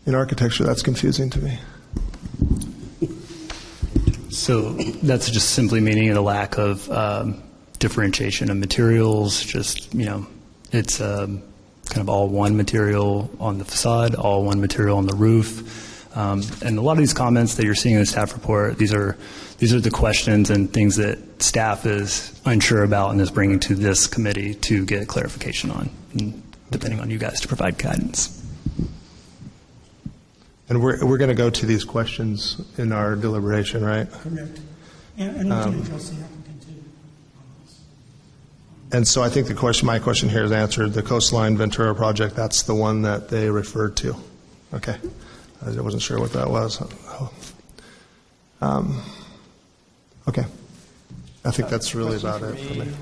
[0.05, 1.59] in architecture that's confusing to me.
[4.29, 4.73] So
[5.03, 7.43] that's just simply meaning the lack of um,
[7.79, 9.43] differentiation of materials.
[9.43, 10.27] Just you know,
[10.71, 11.43] it's um,
[11.91, 16.17] kind of all one material on the facade, all one material on the roof.
[16.17, 18.95] Um, and a lot of these comments that you're seeing in the staff report, these
[18.95, 19.17] are
[19.59, 23.75] these are the questions and things that staff is unsure about and is bringing to
[23.75, 28.43] this committee to get clarification on, and depending on you guys to provide guidance.
[30.69, 34.11] And we're we're going to go to these questions in our deliberation, right?
[34.11, 34.61] Correct.
[35.19, 36.83] And, and we Um, can address the applicant too.
[38.93, 40.93] And so I think the question, my question here is answered.
[40.93, 44.17] The Coastline Ventura project, that's the one that they referred to.
[44.75, 44.97] Okay.
[45.65, 46.83] I wasn't sure what that was.
[48.61, 49.03] Um,
[50.29, 50.45] Okay.
[51.45, 52.93] I think that's really Question about it for me.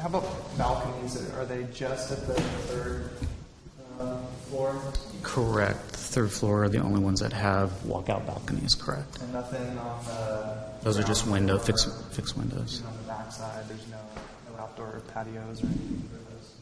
[0.00, 1.30] How about balconies?
[1.32, 3.10] Are they just at the third
[3.98, 4.16] uh,
[4.48, 4.80] floor
[5.22, 5.80] Correct.
[5.90, 9.20] Third floor are the only ones that have walkout balconies, correct.
[9.20, 10.56] and nothing on the?
[10.82, 12.82] Those are just window, fixed, fixed windows.
[12.86, 14.02] On the backside, there's no, no
[14.80, 16.54] outdoor patios or anything for those?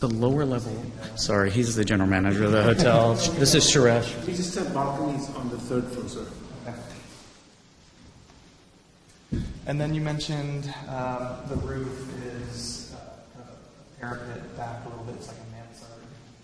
[0.00, 0.72] The lower level,
[1.16, 3.14] sorry, he's the general manager of the hotel.
[3.38, 4.24] This is Suresh.
[4.26, 6.26] We just have balconies on the third floor, sir.
[9.66, 11.88] And then you mentioned um, the roof
[12.50, 12.98] is uh,
[13.38, 15.14] kind of a parapet back a little bit.
[15.14, 15.88] It's like a mansard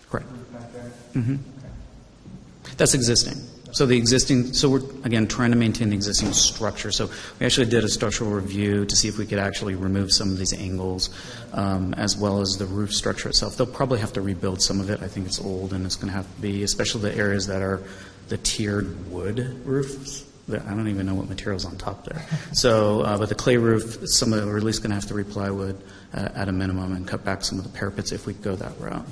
[0.09, 0.25] Correct.
[0.31, 0.91] roof back there.
[1.13, 1.35] Mhm.
[1.35, 2.73] Okay.
[2.77, 3.37] That's existing.
[3.71, 6.91] So the existing, so we're, again, trying to maintain the existing structure.
[6.91, 10.29] So we actually did a structural review to see if we could actually remove some
[10.29, 11.09] of these angles,
[11.53, 13.57] um, as well as the roof structure itself.
[13.57, 15.01] They'll probably have to rebuild some of it.
[15.01, 17.61] I think it's old and it's going to have to be, especially the areas that
[17.61, 17.81] are
[18.27, 20.25] the tiered wood roofs.
[20.49, 22.25] I don't even know what material's on top there.
[22.51, 25.07] So, uh, but the clay roof, some of it, we're at least going to have
[25.07, 25.81] to reply wood
[26.13, 28.77] uh, at a minimum and cut back some of the parapets if we go that
[28.79, 29.05] route.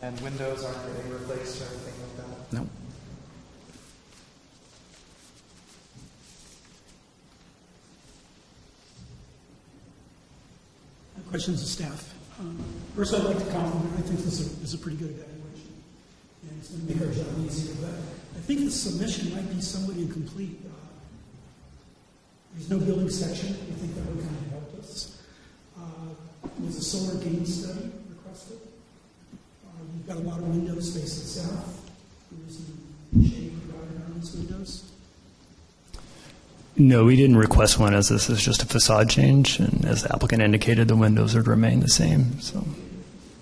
[0.00, 2.31] And windows aren't getting replaced or anything like that?
[2.52, 2.66] No.
[11.30, 12.14] Questions of staff.
[12.40, 12.58] Um,
[12.96, 15.72] First, I'd like to compliment, I think this is a- is a pretty good evaluation.
[16.48, 17.90] And it's going to make our job easier, but
[18.36, 20.60] I think the submission might be somewhat incomplete.
[20.66, 20.68] Uh,
[22.54, 25.16] There's no building section, I think that would kind of help us.
[25.78, 25.80] Uh,
[26.64, 28.58] Was a solar gain study requested?
[29.64, 31.81] Uh, You've got a lot of window space at south.
[32.40, 34.90] There's some shade provided on these windows.
[36.76, 40.12] No, we didn't request one as this is just a facade change, and as the
[40.14, 42.64] applicant indicated, the windows would remain the same, so.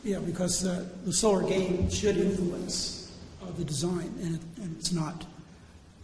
[0.03, 4.92] Yeah, because uh, the solar gain should influence uh, the design, and it- and it's
[4.92, 5.24] not.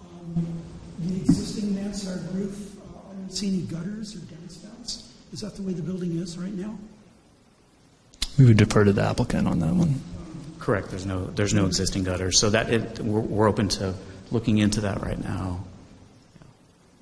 [0.00, 0.46] Um,
[0.98, 5.02] The existing mansard roof, uh, I don't see any gutters or downspouts.
[5.32, 6.78] Is that the way the building is right now?
[8.38, 10.00] We would defer to the applicant on that one.
[10.66, 13.94] Correct, there's no, there's no existing gutters, so that, it, we're, we're open to
[14.32, 15.64] looking into that right now.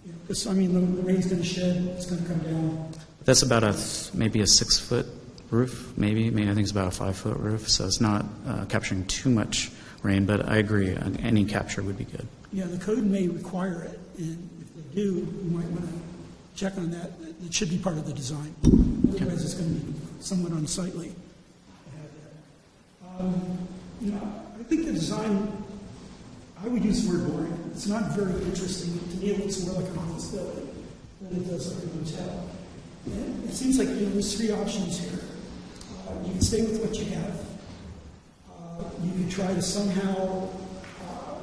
[0.04, 2.92] Because, I mean, the rain's going to shed, it's going to come down.
[3.24, 3.74] That's about a,
[4.12, 5.06] maybe a six-foot
[5.48, 9.06] roof, maybe, I I think it's about a five-foot roof, so it's not uh, capturing
[9.06, 9.70] too much
[10.02, 12.28] rain, but I agree, uh, any capture would be good.
[12.52, 15.94] Yeah, the code may require it, and if they do, we might want to
[16.54, 17.12] check on that.
[17.42, 18.54] It should be part of the design.
[19.08, 21.14] Otherwise, it's going to be somewhat unsightly.
[21.14, 22.10] to have
[23.18, 23.24] that.
[23.24, 23.43] Um,
[24.04, 25.50] You know, I think the design,
[26.62, 27.70] I would use the word boring.
[27.72, 28.98] It's not very interesting.
[28.98, 30.84] To me, it looks more like an office building
[31.22, 32.50] than it does like a hotel.
[33.06, 35.20] And it seems like, you know, there's three options here.
[36.06, 37.40] Uh, You can stay with what you have.
[38.50, 40.48] Uh, You can try to somehow
[41.00, 41.36] uh,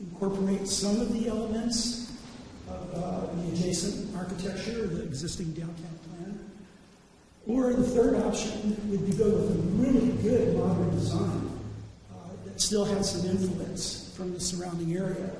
[0.00, 2.10] incorporate some of the elements
[2.68, 6.50] of uh, the adjacent architecture, the existing downtown plan.
[7.46, 11.51] Or the third option would be go with a really good modern design
[12.62, 15.30] still had some influence from the surrounding area.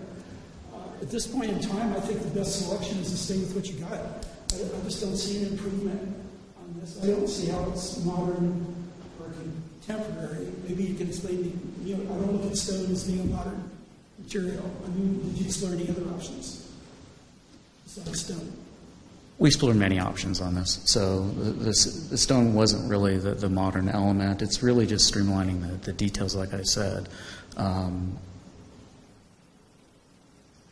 [1.00, 3.66] At this point in time, I think the best selection is to stay with what
[3.68, 3.92] you got.
[3.92, 6.00] I I just don't see an improvement
[6.58, 7.02] on this.
[7.02, 8.66] I don't see how it's modern
[9.20, 9.32] or
[9.86, 10.48] contemporary.
[10.68, 13.20] Maybe you can explain, to me, you know, I don't look at stone as being
[13.20, 13.70] a modern
[14.18, 14.70] material.
[14.84, 16.70] I mean, did you explore any other options
[17.84, 18.52] besides stone?
[19.42, 20.80] We explored many options on this.
[20.84, 24.40] So the, the, the stone wasn't really the, the modern element.
[24.40, 27.08] It's really just streamlining the, the details, like I said.
[27.56, 28.16] Um,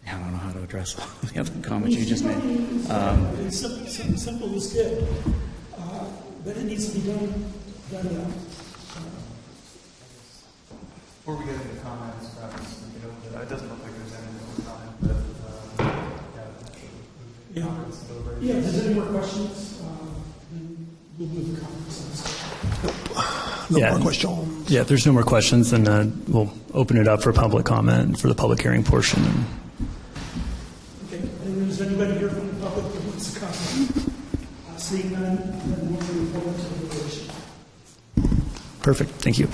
[0.06, 2.36] I don't know how to address all the other comments you just made.
[2.90, 5.08] Um, It's Simple, simple, simple is good,
[5.76, 6.06] uh,
[6.44, 7.52] but it needs to be done,
[7.90, 8.32] done well.
[11.18, 13.42] Before we get into comments, perhaps we can open it.
[13.42, 15.90] It doesn't look like there's any more comment, but uh,
[17.54, 17.66] yeah, Yeah.
[17.66, 18.42] comments and deliberations.
[18.42, 19.86] Yeah, if there's any more questions, uh,
[20.52, 20.86] then
[21.18, 23.70] we'll move the comments on this.
[23.70, 24.70] No more questions.
[24.70, 28.18] Yeah, if there's no more questions, then uh, we'll open it up for public comment
[28.18, 29.22] for the public hearing portion.
[31.06, 34.14] Okay, and is anybody here from the public that wants to comment?
[34.68, 37.28] Uh, Seeing none, then we'll move forward to the deliberation.
[38.82, 39.48] Perfect, thank you.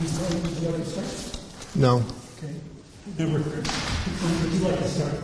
[0.00, 0.18] Ms.
[0.18, 1.38] Cohen, would you like to start?
[1.74, 2.04] No.
[2.38, 2.54] Okay.
[3.18, 5.14] Member, would you like to start?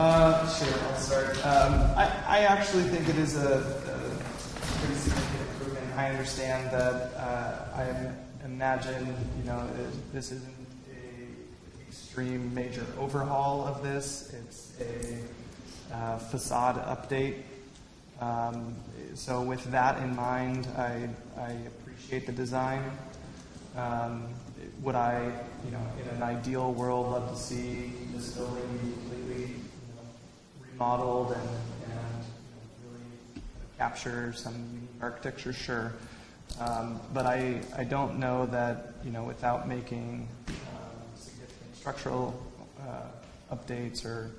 [0.00, 1.36] Uh, sure, I'll start.
[1.44, 5.94] Um, I, I actually think it is a, a pretty significant improvement.
[5.94, 13.66] I understand that uh, I imagine, you know, it, this isn't a extreme major overhaul
[13.66, 14.32] of this.
[14.32, 17.42] It's a uh, facade update.
[18.22, 18.74] Um,
[19.14, 22.90] so with that in mind, I, I appreciate the design.
[23.76, 24.28] Um,
[24.80, 25.30] would I,
[25.66, 29.19] you know, in an ideal world, love to see this building be
[30.80, 31.48] know, remodeled and,
[31.84, 32.24] and
[32.84, 33.44] really
[33.78, 35.52] capture some architecture?
[35.52, 35.92] Sure.
[36.58, 40.54] Um, but I, I don't know that, you know, without making um,
[41.16, 42.42] significant structural
[42.80, 44.30] uh, updates or,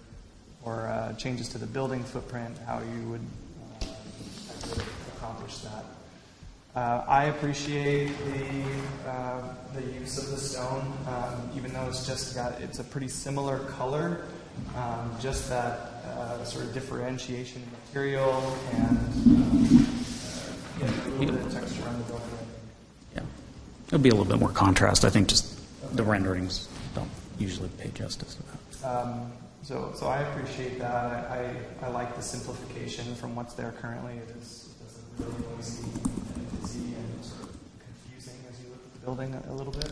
[0.64, 3.26] or uh, changes to the building footprint, how you would
[3.82, 4.82] uh,
[5.16, 5.86] accomplish that.
[6.74, 9.42] Uh, I appreciate the uh,
[9.74, 13.60] the use of the stone, um, even though it's just got it's a pretty similar
[13.60, 14.22] color.
[14.78, 19.86] Um, just that uh, sort of differentiation in material and um,
[20.82, 22.30] uh, yeah, a little bit of texture on the building.
[23.16, 23.22] yeah.
[23.88, 25.06] It'll be a little bit more contrast.
[25.06, 25.60] I think just
[25.96, 28.88] the renderings don't usually pay justice to that.
[28.88, 29.32] Um,
[29.64, 30.94] so, so I appreciate that.
[30.96, 34.14] I, I, I like the simplification from what's there currently.
[34.14, 34.70] It is
[35.20, 39.34] it really noisy and busy and sort of confusing as you look at the building
[39.36, 39.92] a, a little bit.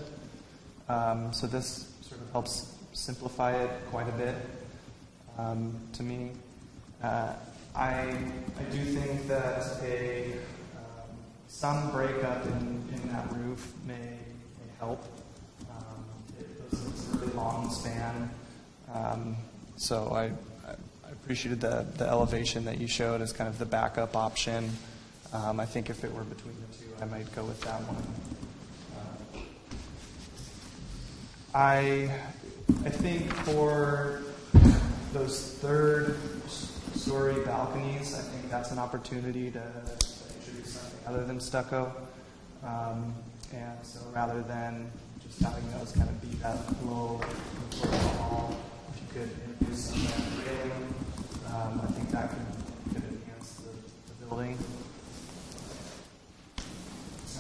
[0.88, 4.36] Um, so this sort of helps simplify it quite a bit
[5.40, 6.32] um, to me.
[7.02, 7.34] Uh,
[7.76, 8.18] I,
[8.60, 10.34] I do think that a
[10.76, 11.10] um,
[11.48, 15.04] some breakup in, in that roof may, may help.
[15.70, 16.04] Um,
[16.40, 18.30] it it's a really long span.
[18.94, 19.38] Um,
[19.78, 20.24] so I,
[20.68, 20.76] I
[21.08, 24.70] I appreciated the, the elevation that you showed as kind of the backup option.
[25.32, 28.04] Um, I think if it were between the two, I might go with that one.
[29.34, 29.48] Uh,
[31.54, 32.12] I,
[32.86, 34.24] I think for
[35.14, 36.18] those third
[36.94, 39.64] story balconies, I think that's an opportunity to,
[40.40, 41.92] introduce something other than stucco.
[42.64, 43.14] Um,
[43.54, 44.92] and so rather than
[45.26, 50.94] just having those kind of be that low if you could introduce some kind railing,
[51.48, 54.58] um, I think that could, could enhance the, the building.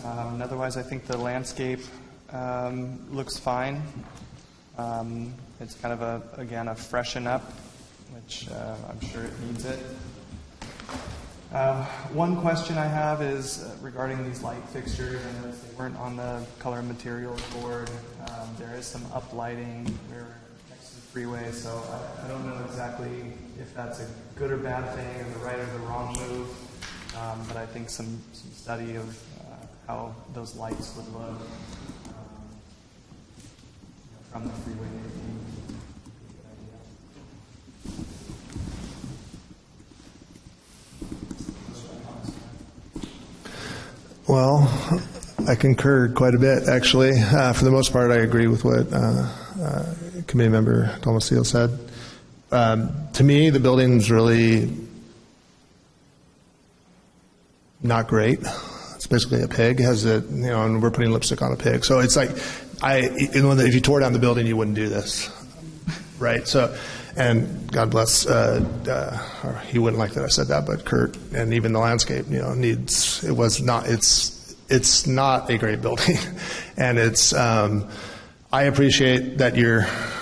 [0.05, 1.81] Um, and otherwise, I think the landscape
[2.31, 3.83] um, looks fine.
[5.59, 7.43] Um, It's kind of a, again, a freshen up,
[8.11, 9.79] which uh, I'm sure it needs it.
[11.53, 11.83] Uh,
[12.13, 15.19] One question I have is uh, regarding these light fixtures.
[15.25, 17.89] I noticed they weren't on the color materials board.
[18.27, 19.91] Um, There is some uplighting.
[20.11, 20.27] We're
[20.69, 24.57] next to the freeway, so I- I don't know exactly if that's a good or
[24.57, 26.47] bad thing, or the right or the wrong move.
[27.17, 29.09] Um, But I think some some study of
[29.41, 32.45] uh, how those lights would look um,
[34.05, 36.77] you know, from the freeway would be a good idea.
[44.29, 44.71] Well,
[45.47, 47.13] I concur quite a bit, actually.
[47.19, 49.27] Uh, for the most part, I agree with what uh,
[49.59, 49.95] uh,
[50.27, 51.75] Committee Member Tomasello said.
[52.51, 54.71] Um, to me, the building's really
[57.81, 58.37] not great.
[58.93, 59.79] It's basically a pig.
[59.79, 61.83] Has it, you know, and we're putting lipstick on a pig.
[61.83, 62.29] So it's like,
[62.83, 65.27] I, if you tore down the building, you wouldn't do this,
[66.19, 66.47] right?
[66.47, 66.77] So,
[67.19, 71.53] and God bless, uh, uh, he wouldn't like that I said that, but Kurt and
[71.53, 73.23] even the landscape, you know, needs.
[73.23, 73.87] It was not.
[73.87, 76.17] It's it's not a great building,
[76.77, 77.33] and it's.
[77.33, 77.89] Um,
[78.51, 79.81] I appreciate that you're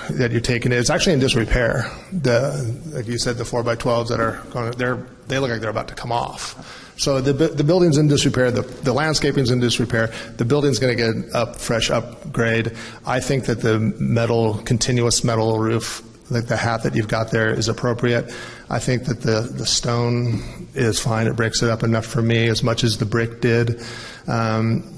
[0.09, 0.79] that you're taking it.
[0.79, 1.89] It's actually in disrepair.
[2.11, 5.61] The like you said, the four by twelves that are going, they're they look like
[5.61, 6.93] they're about to come off.
[6.97, 8.51] So the the building's in disrepair.
[8.51, 10.07] The the landscaping's in disrepair.
[10.37, 12.75] The building's going to get up fresh upgrade.
[13.05, 17.49] I think that the metal continuous metal roof, like the hat that you've got there,
[17.49, 18.33] is appropriate.
[18.69, 21.27] I think that the the stone is fine.
[21.27, 23.81] It breaks it up enough for me, as much as the brick did.
[24.27, 24.93] Um,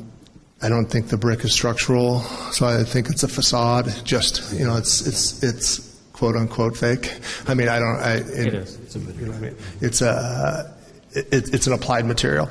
[0.61, 2.19] I don't think the brick is structural,
[2.51, 3.93] so I think it's a facade.
[4.03, 7.19] Just you know, it's it's it's quote unquote fake.
[7.47, 7.95] I mean, I don't.
[7.95, 8.79] I, it, It is.
[8.79, 9.55] It's a you know I mean?
[9.79, 10.75] It's a
[11.11, 12.49] it, it's an applied material,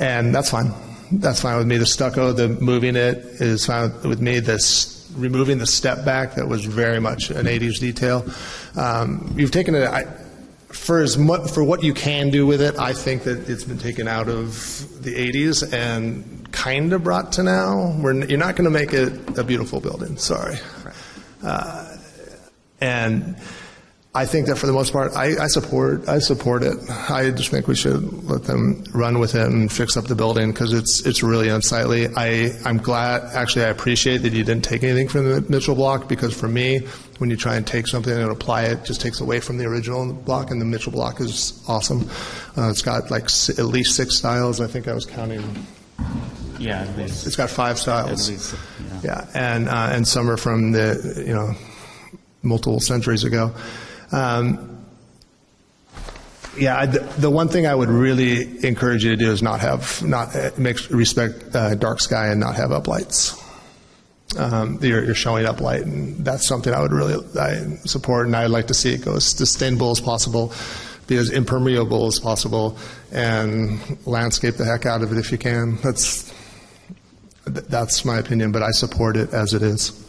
[0.00, 0.72] and that's fine.
[1.12, 1.76] That's fine with me.
[1.76, 4.40] The stucco, the moving it is fine with me.
[4.40, 8.24] This removing the step back that was very much an '80s detail.
[8.76, 9.84] Um, you've taken it.
[9.84, 10.04] I,
[10.74, 13.78] for as much, for what you can do with it, I think that it's been
[13.78, 17.96] taken out of the 80s and kind of brought to now.
[18.00, 20.18] We're, n- you're not going to make it a beautiful building.
[20.18, 20.56] Sorry.
[21.42, 21.96] Uh,
[22.80, 23.36] and
[24.16, 26.08] I think that for the most part, I, I support.
[26.08, 26.76] I support it.
[27.10, 30.52] I just think we should let them run with it and fix up the building
[30.52, 32.06] because it's it's really unsightly.
[32.16, 33.22] I I'm glad.
[33.34, 36.86] Actually, I appreciate that you didn't take anything from the Mitchell block because for me,
[37.18, 39.64] when you try and take something and apply it, it just takes away from the
[39.66, 40.52] original block.
[40.52, 42.08] And the Mitchell block is awesome.
[42.56, 44.60] Uh, it's got like s- at least six styles.
[44.60, 45.42] I think I was counting.
[46.60, 47.26] Yeah, at least.
[47.26, 48.28] It's got five styles.
[48.28, 49.00] At least, yeah.
[49.02, 51.54] Yeah, and uh, and some are from the you know
[52.44, 53.52] multiple centuries ago.
[54.12, 54.74] Um,
[56.56, 60.02] yeah, I, the, one thing I would really encourage you to do is not have
[60.02, 63.40] not uh, make respect uh, dark sky and not have uplights.
[64.38, 68.36] Um, you're, you're showing up light, and that's something I would really I support, and
[68.36, 70.52] I'd like to see it go as sustainable as possible,
[71.06, 72.76] be as impermeable as possible,
[73.12, 75.76] and landscape the heck out of it if you can.
[75.82, 76.32] That's
[77.46, 80.03] that's my opinion, but I support it as it is.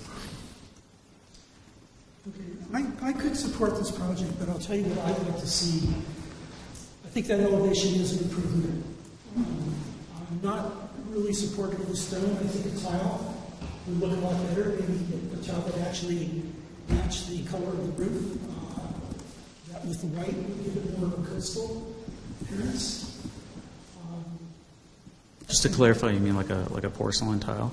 [3.05, 5.87] I, could support this project, but I'll tell you what I'd like to see.
[7.05, 8.83] I think that elevation is an improvement.
[9.37, 9.75] Um,
[10.31, 12.35] I'm not really supportive of the stone.
[12.41, 13.35] I think a tile
[13.85, 14.69] would look a lot better.
[14.69, 16.41] Maybe a tile that actually
[16.89, 18.39] match the color of the roof.
[18.49, 21.93] Uh, that with the white would give it more of a coastal
[22.41, 23.21] appearance.
[25.47, 27.71] Just to clarify, you mean like a like a porcelain tile?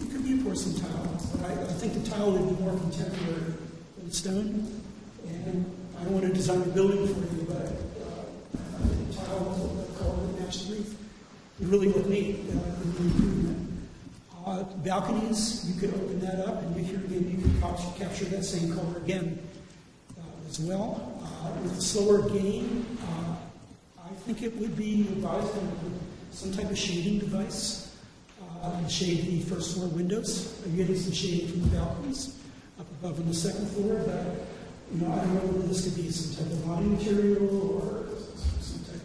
[0.00, 2.78] It could be a porcelain tile, but I, I think the tile would be more
[2.78, 3.53] contemporary
[4.14, 4.80] stone.
[5.26, 5.66] And
[5.98, 9.54] I don't want to design a building for you, but uh, the tile
[9.88, 10.96] the color that match the roof
[11.58, 12.36] would really look neat.
[12.36, 13.70] It be improvement.
[14.46, 18.44] Uh, balconies, you could open that up, and here again, you could cap- capture that
[18.44, 19.38] same color again
[20.18, 21.18] uh, as well.
[21.22, 23.36] Uh, with solar gain, uh,
[24.04, 25.60] I think it would be advised to
[26.30, 27.96] some type of shading device
[28.62, 30.60] uh, shade the first floor windows.
[30.66, 32.43] You're getting some shading from the balconies
[33.04, 34.48] above on the second floor, but
[34.90, 38.08] you know, I don't know whether this could be some type of body material or
[38.64, 39.04] some type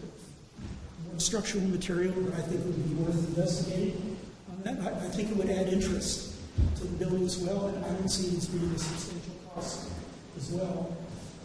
[1.12, 4.16] of structural material that I think would be worth investigating.
[4.64, 6.32] That, I, I think it would add interest
[6.76, 9.90] to the building as well, and I don't see it as being a substantial cost
[10.36, 10.96] as well.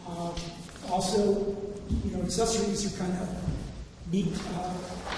[0.08, 0.32] Uh,
[0.90, 1.58] also,
[2.06, 3.28] you know, accessories are kind of
[4.14, 4.32] neat.
[4.56, 4.72] Uh,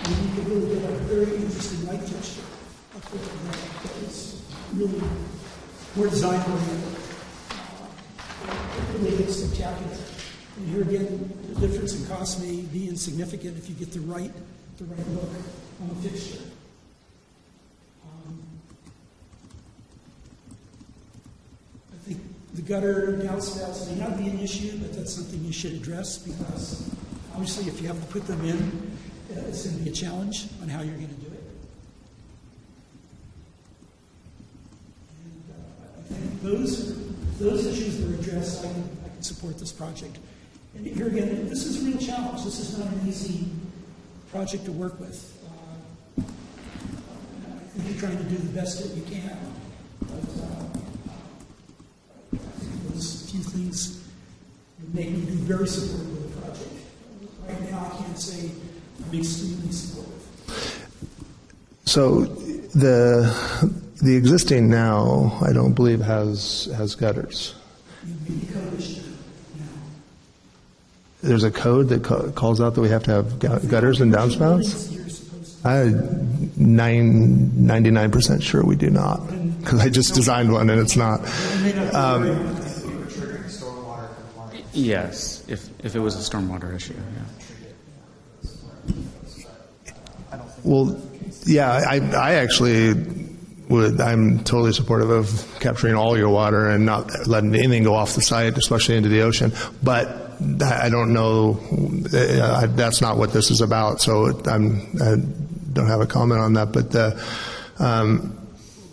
[0.09, 2.25] you could really get a very interesting light that
[2.97, 4.41] that is
[4.73, 5.01] really
[5.95, 7.06] more design oriented.
[8.99, 9.97] Really looks spectacular.
[10.57, 14.31] And here again, the difference in cost may be insignificant if you get the right,
[14.77, 15.29] the right look
[15.81, 16.41] on a fixture.
[18.03, 18.39] Um,
[21.93, 22.21] I think
[22.55, 26.89] the gutter downspouts may not be an issue, but that's something you should address because
[27.33, 28.57] obviously if you have to put them in,
[29.35, 31.43] uh, it's going to be a challenge on how you're going to do it.
[35.21, 37.06] And uh, I think those,
[37.39, 40.17] those issues are addressed, I can, I can support this project.
[40.75, 42.43] And here again, this is a real challenge.
[42.43, 43.47] This is not an easy
[44.31, 45.33] project to work with.
[46.17, 46.23] Uh,
[47.85, 49.37] you're trying to do the best that you can.
[50.01, 52.39] But uh,
[52.89, 54.03] those few things
[54.93, 56.69] make me be very supportive of the project.
[57.47, 58.51] Right now, I can't say
[59.05, 60.13] I'm extremely supportive.
[61.85, 62.25] So
[62.75, 63.33] the,
[64.01, 67.55] the existing now, I don't believe has, has gutters.
[68.05, 69.01] Maybe code issue
[69.57, 69.65] now.
[71.23, 74.13] There's a code that ca- calls out that we have to have gu- gutters and
[74.13, 74.93] downspouts?
[74.93, 75.67] You're supposed to.
[75.67, 79.17] I'm nine, 99% sure we do not,
[79.59, 81.21] because I just designed one and it's not.
[81.93, 82.55] Um,
[84.73, 87.23] Yes, if, if it was a stormwater issue, yeah.
[90.63, 91.01] Well,
[91.47, 92.93] yeah, I, I actually
[93.69, 98.15] would, I'm totally supportive of capturing all your water and not letting anything go off
[98.15, 99.51] the site, especially into the ocean.
[99.83, 100.07] But
[100.61, 101.59] I don't know,
[102.13, 105.15] uh, that's not what this is about, so I'm, I
[105.73, 106.71] don't have a comment on that.
[106.71, 107.17] But uh,
[107.79, 108.37] um,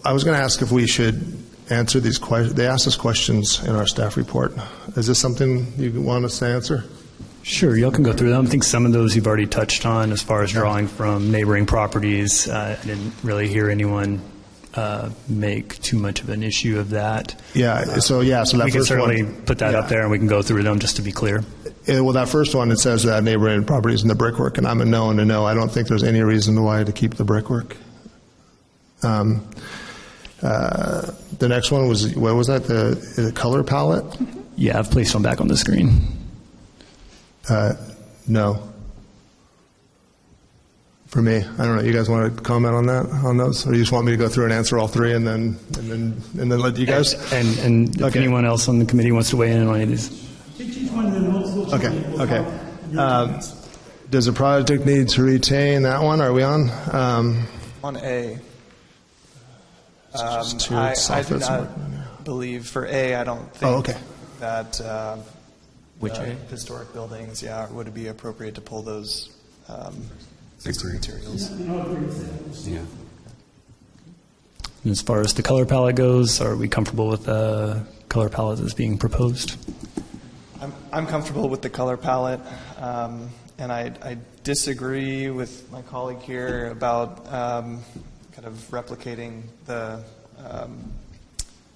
[0.04, 2.54] I was going to ask if we should answer these questions.
[2.54, 4.54] They asked us questions in our staff report.
[4.96, 6.84] Is this something you want us to answer?
[7.42, 8.46] Sure, y'all can go through them.
[8.46, 11.66] I think some of those you've already touched on as far as drawing from neighboring
[11.66, 12.48] properties.
[12.48, 14.22] Uh, I didn't really hear anyone
[14.74, 17.40] uh, make too much of an issue of that.
[17.54, 19.00] Yeah, so yeah, so that We can first one.
[19.08, 21.44] certainly put that up there and we can go through them just to be clear.
[21.88, 24.80] Uh, Well, that first one, it says that neighboring properties in the brickwork, and I'm
[24.80, 25.44] a no and a no.
[25.46, 27.76] I don't think there's any reason why to keep the brickwork.
[29.02, 29.46] Um,
[30.42, 34.04] uh, The next one was, what was that, the the color palette?
[34.56, 36.00] Yeah, I've placed them back on the screen.
[37.48, 37.74] Uh,
[38.26, 38.58] No.
[41.14, 43.64] For me, I don't know, you guys want to comment on that, on those?
[43.68, 45.88] Or you just want me to go through and answer all three and then, and
[45.88, 47.14] then, and then let you guys?
[47.32, 48.18] And, and if Okay.
[48.18, 50.28] anyone else on the committee wants to weigh in on any of these.
[50.58, 51.72] Take each one and then we'll, we'll.
[51.72, 51.86] Okay,
[52.20, 52.38] okay.
[52.38, 52.52] talk
[52.88, 53.40] in your Um.
[54.10, 56.20] Does the project need to retain that one?
[56.20, 56.68] Are we on?
[56.90, 57.46] Um,
[57.84, 58.34] On A,
[60.20, 63.96] um, I, I do not believe, for A, I don't think Oh, okay.
[64.40, 65.18] that uh,
[66.00, 66.16] Which
[66.50, 69.30] historic buildings, yeah, would it be appropriate to pull those
[69.68, 69.94] um,
[70.56, 71.50] existing materials?
[74.84, 78.58] And As far as the color palette goes, are we comfortable with the color palette
[78.58, 79.56] that's being proposed?
[80.60, 82.40] I'm, I'm comfortable with the color palette,
[82.78, 87.82] um, and I, I disagree with my colleague here about um,
[88.32, 90.02] kind of replicating the
[90.38, 90.92] um,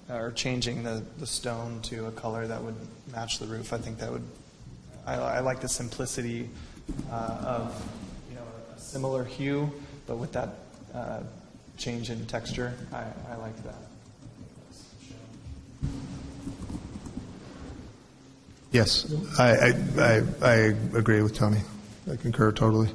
[0.09, 2.75] or changing the, the stone to a color that would
[3.11, 3.73] match the roof.
[3.73, 4.23] I think that would.
[5.05, 6.49] I, I like the simplicity
[7.11, 8.08] uh, of you know a
[8.89, 9.71] similar hue,
[10.07, 10.49] but with that
[10.95, 11.19] uh,
[11.77, 12.73] change in texture.
[12.91, 13.75] I, I like that.
[18.71, 20.55] Yes, I, I, I, I
[20.95, 21.59] agree with Tony.
[22.11, 22.89] I concur totally.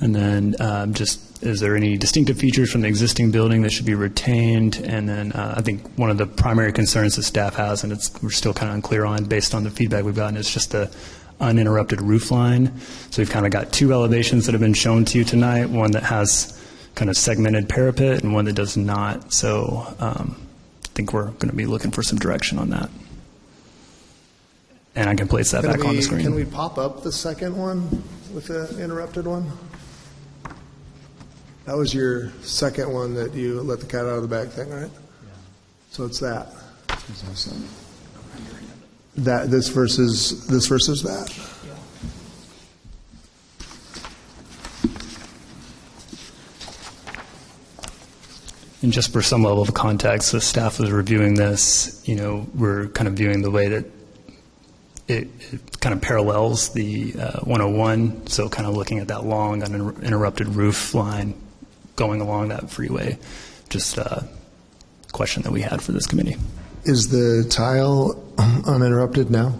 [0.00, 3.86] And then um, just, is there any distinctive features from the existing building that should
[3.86, 4.76] be retained?
[4.76, 8.10] And then uh, I think one of the primary concerns that staff has, and it's,
[8.22, 10.92] we're still kind of unclear on based on the feedback we've gotten, is just the
[11.40, 12.78] uninterrupted roof line.
[13.10, 15.92] So we've kind of got two elevations that have been shown to you tonight, one
[15.92, 16.60] that has
[16.94, 19.32] kind of segmented parapet and one that does not.
[19.32, 20.36] So um,
[20.84, 22.90] I think we're going to be looking for some direction on that.
[24.96, 26.22] And I can place that Can back on the screen.
[26.22, 28.02] Can we pop up the second one
[28.34, 29.48] with the interrupted one?
[31.66, 34.70] That was your second one that you let the cat out of the bag thing,
[34.70, 34.90] right?
[35.90, 36.48] So it's that.
[39.24, 41.28] That, this versus, this versus that.
[48.80, 52.86] And just for some level of context, the staff was reviewing this, you know, we're
[52.88, 53.84] kind of viewing the way that
[55.08, 59.64] it, it kind of parallels the uh, 101, so kind of looking at that long
[59.64, 61.34] uninterrupted roof line
[61.96, 63.18] going along that freeway.
[63.68, 64.28] Just a
[65.10, 66.36] question that we had for this committee.
[66.88, 68.16] Is the tile
[68.66, 69.54] uninterrupted now?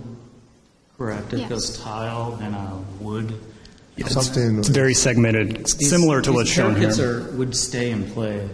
[0.97, 1.33] Correct.
[1.35, 1.49] It Yes.
[1.51, 3.35] goes tile and a wood.
[4.07, 6.89] Something, It's very segmented, These- similar to these what's shown here.
[6.89, 8.49] Parapets are, would stay in play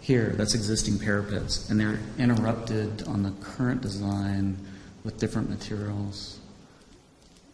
[0.00, 0.32] here.
[0.38, 4.56] That's existing parapets, and they're interrupted on the current design
[5.04, 6.36] with different materials.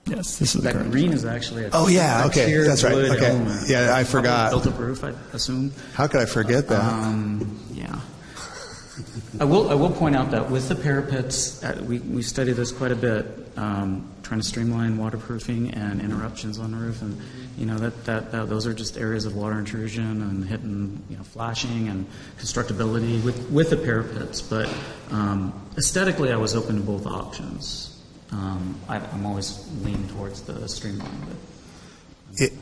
[0.07, 0.91] Yes, this is the That current.
[0.93, 3.27] green is actually a Oh, yeah, a okay, tiered that's right, wood okay.
[3.31, 3.69] element.
[3.69, 4.51] Yeah, I Probably forgot.
[4.51, 5.73] Built-up roof, I assume.
[5.95, 6.81] how could I forget that?
[6.83, 7.97] Um, yeah.
[9.41, 12.73] I will, I will point out that with the parapets, uh, we, we studied this
[12.73, 13.27] quite a bit,
[13.57, 17.21] um, trying to streamline waterproofing and interruptions on the roof, and,
[17.59, 21.17] you know, that, that, that, those are just areas of water intrusion and hitting, you
[21.17, 22.07] know, flashing and
[22.39, 24.73] constructability with, with the parapets, but
[25.11, 28.03] um, aesthetically, I was open to both options.
[28.31, 32.43] Um, I, I'm always leaning towards the streamline, but.
[32.43, 32.53] It,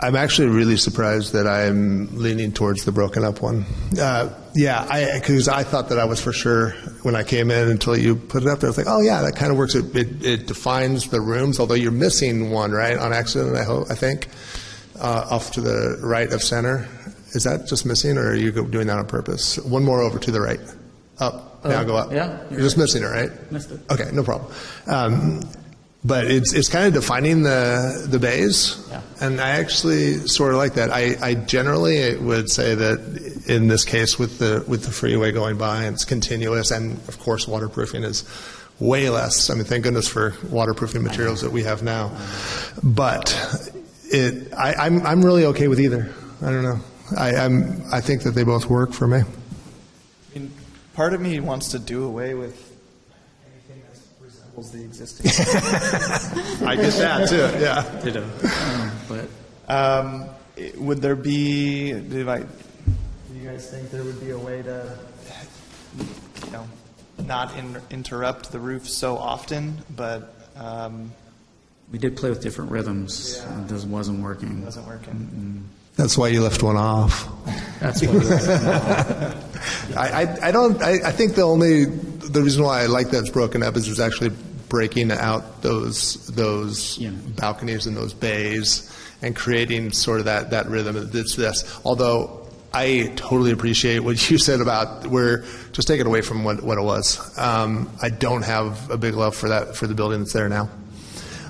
[0.00, 3.64] I'm actually really surprised that I'm leaning towards the broken up one.
[3.98, 6.70] Uh, yeah, because I, thought that I was for sure
[7.04, 8.68] when I came in until you put it up there.
[8.68, 9.76] I was like, oh yeah, that kind of works.
[9.76, 13.56] It, it, it defines the rooms, although you're missing one, right, on accident.
[13.56, 13.90] I hope.
[13.90, 14.28] I think
[14.98, 16.88] uh, off to the right of center.
[17.34, 19.56] Is that just missing, or are you doing that on purpose?
[19.58, 20.60] One more over to the right.
[21.20, 21.64] Up.
[21.64, 22.10] Now Uh, go up.
[22.12, 23.52] yeah, You're just missing it, right?
[23.52, 23.80] Missed it.
[23.90, 24.52] Okay, no problem.
[24.88, 25.40] Um,
[26.04, 29.00] but it's it's kind of defining the the bays, Yeah.
[29.20, 30.90] and I actually sort of like that.
[30.90, 35.58] I, I generally would say that in this case, with the with the freeway going
[35.58, 38.24] by and it's continuous, and of course waterproofing is
[38.80, 39.48] way less.
[39.48, 42.10] I mean, thank goodness for waterproofing materials that we have now.
[42.82, 43.32] But
[44.10, 46.12] it, I, I'm I'm really okay with either.
[46.40, 46.80] I don't know.
[47.16, 49.18] I, I'm I think that they both work for me.
[49.20, 50.52] I mean,
[50.94, 52.71] part of me wants to do away with anything
[54.54, 55.26] that the existing.
[56.66, 57.36] I get that too.
[57.60, 58.00] Yeah.
[58.02, 58.22] Ditto.
[58.22, 59.28] Um, but
[59.68, 60.24] Um,
[60.56, 61.92] it- would there be?
[61.92, 62.46] Do, I, do
[63.34, 64.98] you guys think there would be a way to,
[66.44, 66.66] you know,
[67.24, 71.12] not in, interrupt the roof so often, but um,
[71.90, 73.42] we did play with different rhythms.
[73.64, 74.60] It just wasn't working.
[74.62, 75.64] it wasn't working?
[75.96, 77.28] That's why you left one off.
[77.80, 78.48] That's what it was.
[79.96, 80.80] I, I, I don't.
[80.82, 83.86] I, I think the only the reason why I like that it's broken up is
[83.86, 84.30] there's actually
[84.68, 87.10] breaking out those those Yeah.
[87.36, 88.90] balconies and those bays
[89.20, 90.96] and creating sort of that that rhythm.
[91.12, 91.78] It's this.
[91.84, 96.62] Although I totally appreciate what you said about we're just take it away from what,
[96.62, 97.38] what it was.
[97.38, 100.70] Um, I don't have a big love for that for the building that's there now.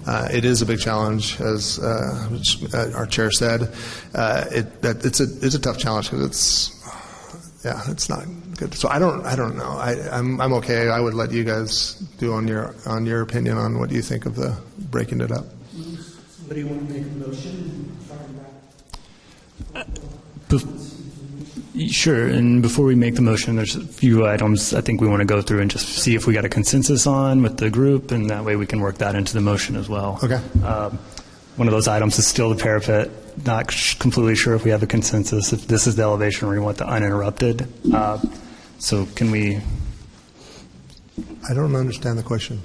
[0.07, 3.72] Uh, it is a big challenge, as uh, which, uh, our chair said.
[4.14, 8.24] Uh, it, that it's a it's a tough challenge because it's yeah, it's not
[8.57, 8.74] good.
[8.74, 9.70] So I don't I don't know.
[9.78, 10.88] I, I'm I'm okay.
[10.88, 14.26] I would let you guys do on your on your opinion on what you think
[14.26, 14.57] of the
[14.90, 15.44] breaking it up.
[16.28, 17.96] Somebody want to make a motion?
[18.09, 18.18] Fire
[19.74, 19.86] back.
[20.48, 20.91] Bef-
[21.88, 25.20] Sure, and before we make the motion, there's a few items I think we want
[25.20, 28.10] to go through and just see if we got a consensus on with the group,
[28.10, 30.18] and that way we can work that into the motion as well.
[30.22, 30.40] Okay.
[30.64, 30.98] Um,
[31.56, 33.10] One of those items is still the parapet.
[33.46, 36.58] Not sh- completely sure if we have a consensus, if this is the elevation where
[36.58, 37.66] we want the uninterrupted.
[37.92, 38.18] Uh,
[38.78, 39.60] So can we,
[41.48, 42.60] I don't understand the question.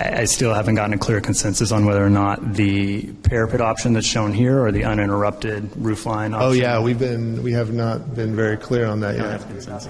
[0.00, 4.06] I still haven't gotten a clear consensus on whether or not the parapet option that's
[4.06, 6.40] shown here or the uninterrupted roofline option.
[6.42, 9.40] Oh yeah, we've been we have not been very clear on that yet.
[9.40, 9.82] Don't we start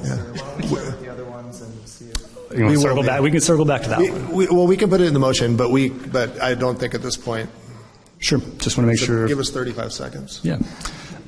[1.00, 3.20] the other ones and see if You want We circle back?
[3.20, 4.32] We can circle back to that We, one.
[4.32, 6.94] we, well, we can put it in the motion, but we but I don't think
[6.94, 7.48] at this point.
[8.18, 9.28] Sure, just want to make So sure.
[9.28, 10.40] Give us 35 seconds.
[10.42, 10.58] Yeah.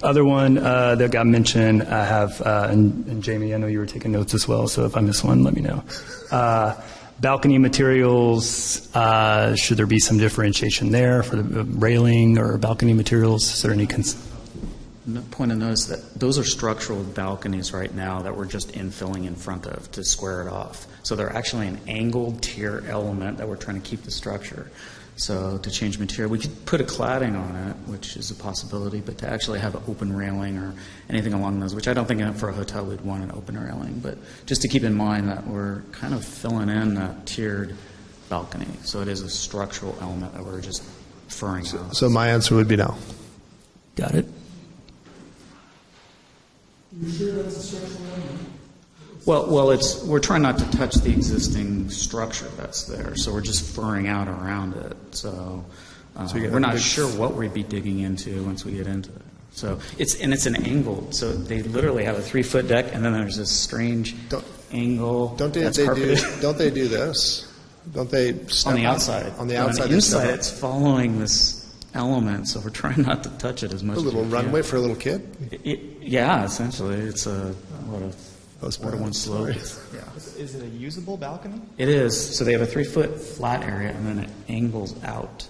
[0.02, 3.78] Other one uh, that got mentioned, I have, uh, and, and Jamie, I know you
[3.78, 5.84] were taking notes as well, so if I miss one, let me know.
[6.32, 6.74] Uh,
[7.22, 13.44] balcony materials, uh, should there be some differentiation there for the railing or balcony materials?
[13.54, 13.88] Is there any?
[15.06, 19.26] No- Point of notice that those are structural balconies right now that we're just infilling
[19.26, 20.86] in front of to square it off.
[21.02, 24.70] So they're actually an angled tier element that we're trying to keep the structure.
[25.16, 29.00] So to change material, we could put a cladding on it, which is a possibility,
[29.00, 30.74] but to actually have an open railing or
[31.10, 34.00] anything along those, which I don't think for a hotel we'd want an open railing,
[34.00, 37.76] but just to keep in mind that we're kind of filling in that tiered
[38.28, 38.66] balcony.
[38.82, 40.82] So it is a structural element that we're just
[41.28, 41.94] furring out.
[41.94, 42.96] So my answer would be no.
[43.94, 44.26] Got it?
[47.00, 48.48] You sure that's a structural element?
[49.26, 53.40] Well, well, it's, we're trying not to touch the existing structure that's there, so we're
[53.40, 54.96] just furring out around it.
[55.12, 55.64] So,
[56.16, 58.86] uh, So you we're not big- sure what we'd be digging into once we get
[58.88, 59.22] into it.
[59.52, 63.12] So it's, and it's an angled, so they literally have a three-foot deck, and then
[63.12, 65.36] there's this strange Don't- angle.
[65.36, 65.86] Don't they, that's they do?
[66.16, 67.46] carpeted Don't they do this?
[67.92, 68.30] Don't they
[68.66, 69.32] On the outside.
[69.38, 69.82] On the outside.
[69.84, 73.82] On the inside, it's following this element, so we're trying not to touch it as
[73.84, 74.32] much a as little we can.
[74.46, 75.28] runway for a little kid.
[75.62, 77.52] It- Yeah, essentially, it's a,
[77.86, 78.12] what a,
[78.62, 79.14] That's four to one bad.
[79.16, 79.48] slope.
[79.94, 80.00] Yeah.
[80.16, 81.60] is, is it a usable balcony?
[81.78, 82.36] It is.
[82.36, 85.46] So they have a three foot flat area and then it angles out.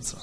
[0.00, 0.16] So,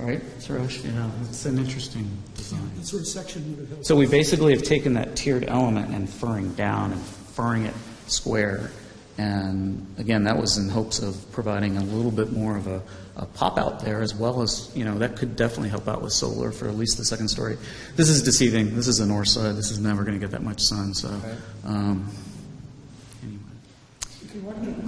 [0.00, 0.84] right, Suresh?
[0.84, 2.70] Yeah, it's an interesting design.
[2.76, 3.86] That sort of section would have.
[3.86, 7.74] So we basically have taken that tiered element and furring down and furring it
[8.08, 8.70] square.
[9.18, 12.82] And again, that was in hopes of providing a little bit more of a,
[13.16, 16.12] a pop out there, as well as, you know, that could definitely help out with
[16.12, 17.58] solar for at least the second story.
[17.96, 18.74] This is deceiving.
[18.74, 19.54] This is the north side.
[19.56, 20.94] This is never going to get that much sun.
[20.94, 21.08] So,
[21.64, 22.10] um,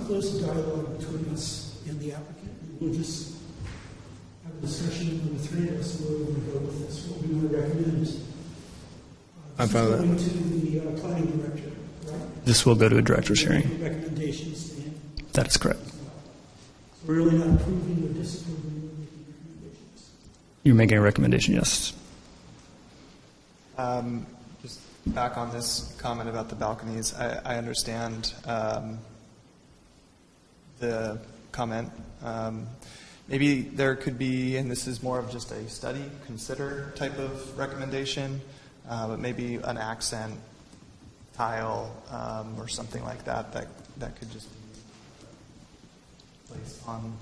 [0.06, 2.52] close the dialogue between us and the applicant.
[2.80, 3.34] We'll just
[4.44, 7.06] have a discussion among the three of us where we want to go with this,
[7.06, 8.06] what we want to recommend.
[8.06, 10.06] Uh, I'm fine with that.
[10.06, 10.30] Going to
[10.66, 11.70] the uh, planning director,
[12.06, 12.44] right?
[12.44, 13.62] This will go to a director's hearing.
[14.34, 15.00] Recommendations to him.
[15.32, 15.80] That is correct.
[17.06, 20.10] We're really not approving or disapproving, we're making recommendations.
[20.62, 21.92] You're making a recommendation, yes.
[23.76, 24.26] Um,
[24.62, 24.80] just
[25.14, 28.98] back on this comment about the balconies, I, I understand um,
[30.80, 31.20] the
[31.52, 31.90] comment.
[32.22, 32.66] Um,
[33.28, 37.56] maybe there could be, and this is more of just a study, consider type of
[37.58, 38.40] recommendation,
[38.88, 40.34] uh, but maybe an accent
[41.34, 43.66] tile um, or something like that that
[43.98, 44.58] that could just be
[46.48, 47.16] placed on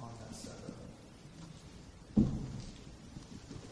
[0.00, 0.76] on that setup.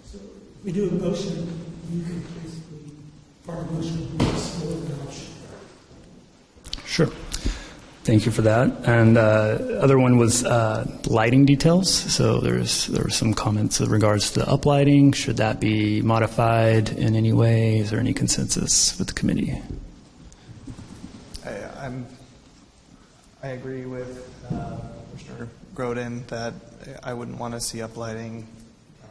[0.04, 0.18] So
[0.64, 1.46] we do a motion,
[1.92, 2.92] you can basically,
[3.46, 5.26] part of the motion would be to explore the option.
[6.84, 7.10] Sure.
[8.02, 8.88] Thank you for that.
[8.88, 11.92] And uh, other one was uh, lighting details.
[11.92, 15.14] So there's there were some comments in regards to the uplighting.
[15.14, 17.78] Should that be modified in any way?
[17.78, 19.60] Is there any consensus with the committee?
[21.44, 22.06] I, I'm,
[23.42, 24.76] I agree with uh,
[25.10, 26.52] Commissioner Groden that
[27.02, 28.44] I wouldn't want to see uplighting
[29.02, 29.06] uh,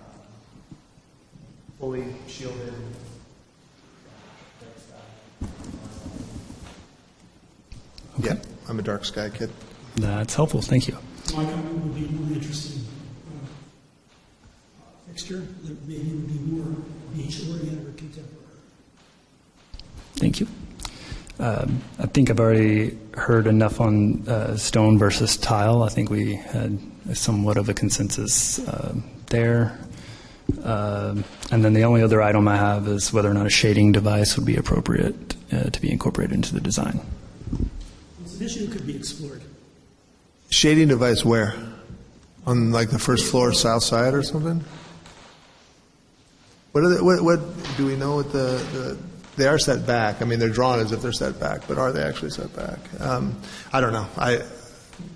[1.80, 2.74] fully shielded.
[8.20, 8.36] Yeah,
[8.68, 9.50] I'm a dark sky kid.
[9.96, 10.62] That's helpful.
[10.62, 10.98] Thank you.
[11.36, 12.84] My comment would be more interesting
[13.26, 13.48] uh,
[15.08, 16.76] fixture that maybe would be more
[17.16, 18.36] beach-oriented or contemporary.
[20.16, 20.48] Thank you.
[21.40, 25.84] Um, I think I've already heard enough on uh, stone versus tile.
[25.84, 26.78] I think we had
[27.14, 28.94] somewhat of a consensus uh,
[29.28, 29.80] there.
[30.64, 33.92] Um and then the only other item I have is whether or not a shading
[33.92, 37.02] device would be appropriate uh, to be incorporated into the design.
[38.24, 39.42] It's an issue that could be explored.
[40.52, 41.56] Shading device where?
[42.46, 44.64] On like the first floor south side or something?
[46.72, 47.40] What are they, what, what,
[47.78, 48.98] do we know what the, the,
[49.40, 50.22] they are set back.
[50.22, 52.80] I mean, they're drawn as if they're set back, but are they actually set back?
[53.00, 53.40] Um,
[53.72, 54.06] I don't know.
[54.18, 54.44] I,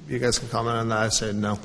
[0.07, 0.99] you guys can comment on that.
[0.99, 1.59] I say no.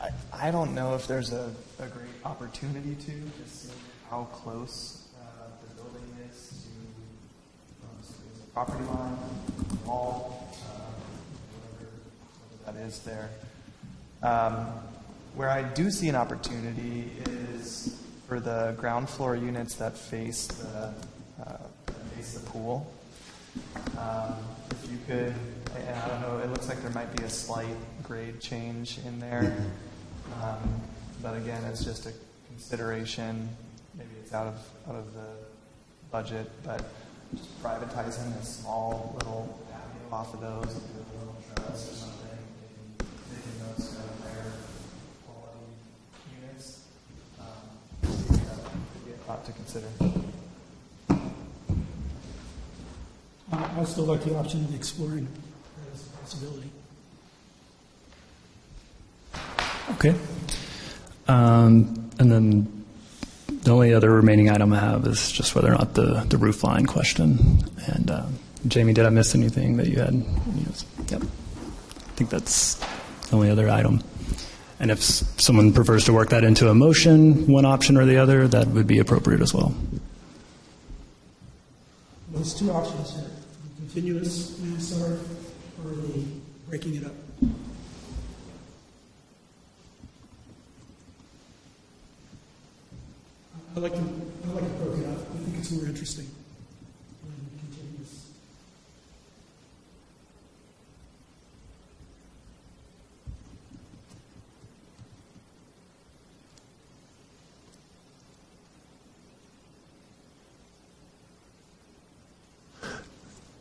[0.00, 3.72] I, I don't know if there's a, a great opportunity to, just see
[4.08, 8.14] how close uh, the building is to um, so
[8.54, 9.18] property line,
[9.84, 10.78] wall, uh,
[11.74, 11.90] whatever,
[12.62, 13.30] whatever that is there.
[14.22, 14.66] Um,
[15.34, 20.92] where I do see an opportunity is for the ground floor units that face the,
[21.42, 21.56] uh,
[22.14, 22.86] face the pool.
[23.98, 24.36] Um,
[24.70, 25.34] If you could,
[25.74, 29.56] I don't know, it looks like there might be a slight grade change in there.
[30.42, 30.80] Um,
[31.22, 32.12] But again, it's just a
[32.48, 33.48] consideration,
[33.96, 34.54] maybe it's out of,
[34.88, 35.30] out of the
[36.12, 36.84] budget, but
[37.34, 40.80] just privatizing a small little patio off of those,
[49.28, 49.86] Could thought to consider.
[53.52, 56.70] Uh, I still like the option of exploring that as a possibility.
[59.92, 60.14] Okay.
[61.26, 62.84] Um, and then
[63.48, 66.64] the only other remaining item I have is just whether or not the, the roof
[66.64, 67.64] line question.
[67.86, 68.26] And uh,
[68.66, 70.14] Jamie, did I miss anything that you had?
[70.56, 70.86] Yes.
[71.10, 71.22] Yep.
[71.22, 72.76] I think that's
[73.28, 74.02] the only other item.
[74.80, 78.46] And if someone prefers to work that into a motion, one option or the other,
[78.46, 79.74] that would be appropriate as well.
[82.32, 85.18] Those two options here, the continuous MSR
[85.84, 86.24] or the
[86.68, 87.12] breaking it up.
[93.74, 95.18] I like to, I like to break it up.
[95.18, 96.26] I think it's more interesting.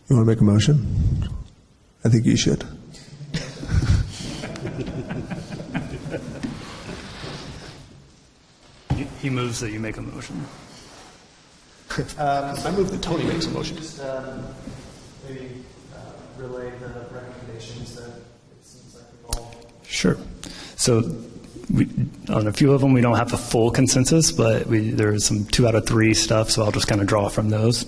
[0.10, 1.30] You want to make a motion?
[2.06, 2.64] I think you should.
[8.96, 10.46] He- He moves that you make a motion.
[12.20, 13.78] I move that Tony makes a motion.
[13.78, 14.46] Just um,
[15.28, 15.50] maybe
[15.96, 15.98] uh,
[16.38, 19.52] relay the recommendations that it seems like we've all
[19.84, 20.16] Sure.
[20.76, 21.16] So
[21.74, 21.88] we,
[22.30, 25.46] on a few of them, we don't have a full consensus, but we, there's some
[25.46, 27.86] two out of three stuff, so I'll just kind of draw from those.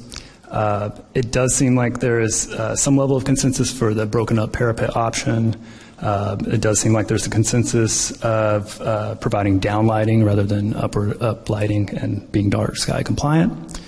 [0.49, 4.39] Uh, it does seem like there is uh, some level of consensus for the broken
[4.39, 5.55] up parapet option.
[5.99, 11.21] Uh, it does seem like there's a consensus of uh, providing downlighting rather than upper
[11.23, 13.79] up lighting and being dark sky compliant.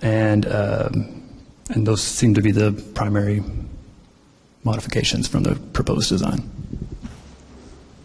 [0.00, 1.22] And, um,
[1.68, 3.42] and those seem to be the primary
[4.64, 6.48] modifications from the proposed design.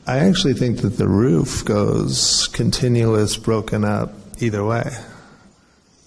[0.07, 4.91] I actually think that the roof goes continuous, broken up either way.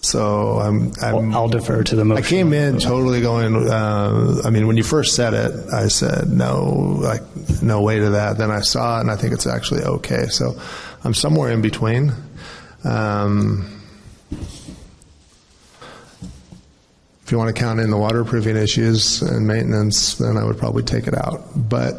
[0.00, 0.92] So I'm.
[1.02, 2.24] I'm I'll defer to the motion.
[2.24, 3.56] I came in totally going.
[3.68, 7.22] Uh, I mean, when you first said it, I said no, like
[7.62, 8.38] no way to that.
[8.38, 10.26] Then I saw it, and I think it's actually okay.
[10.26, 10.60] So
[11.02, 12.12] I'm somewhere in between.
[12.84, 13.82] Um,
[17.24, 20.84] if you want to count in the waterproofing issues and maintenance, then I would probably
[20.84, 21.42] take it out.
[21.56, 21.94] But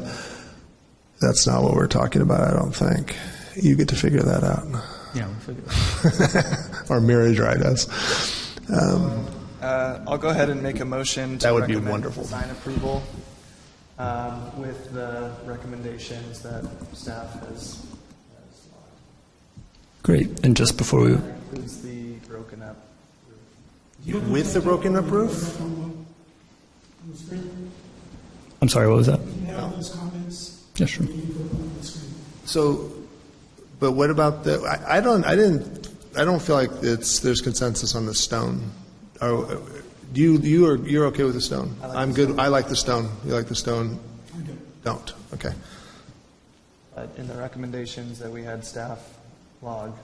[1.22, 2.48] that's not what we're talking about.
[2.48, 3.16] I don't think.
[3.56, 4.66] You get to figure that out.
[5.16, 6.44] Yeah, we'll figure
[6.90, 7.88] or Mira Dry does.
[8.70, 9.26] Um,
[9.62, 12.24] Uh, I'll go ahead and make a motion to That would be wonderful.
[12.24, 13.04] design approval
[13.98, 17.50] um, with the recommendations that staff has.
[17.52, 18.68] has
[20.04, 20.46] Great.
[20.46, 22.78] And just before we, That includes the broken up.
[24.08, 25.60] with the broken up roof?
[28.62, 29.20] I'm sorry, what was that?
[29.20, 30.64] You have those comments?
[30.76, 31.06] Yeah, sure.
[31.06, 32.14] You can put them on the screen.
[32.46, 32.92] So,
[33.80, 34.62] but what about the?
[34.62, 35.26] I, I don't.
[35.26, 35.90] I didn't.
[36.18, 37.20] I don't feel like it's.
[37.20, 38.72] There's consensus on the stone.
[39.22, 39.62] Or,
[40.14, 40.38] do you?
[40.38, 40.76] You are.
[40.78, 41.76] You're okay with the stone?
[41.82, 42.40] I'm good.
[42.40, 43.10] I like the stone.
[43.26, 44.00] You like the stone?
[44.36, 44.42] I
[44.84, 45.14] don't.
[45.34, 45.54] Okay.
[46.96, 49.00] But in the recommendations that we had staff
[49.62, 49.96] log,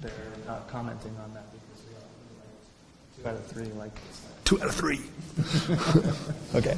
[0.00, 0.12] they're
[0.46, 2.06] not commenting on that because we all,
[3.16, 4.23] two out of three like this.
[4.44, 5.00] Two out of three.
[6.54, 6.76] okay.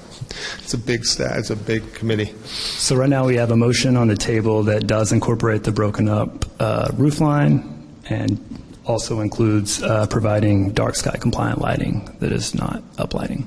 [0.58, 1.38] It's a big stat.
[1.38, 2.32] It's a big committee.
[2.46, 6.08] So right now we have a motion on the table that does incorporate the broken
[6.08, 7.72] up uh, roof line
[8.08, 8.40] and
[8.86, 13.46] also includes uh, providing dark sky compliant lighting that is not uplighting.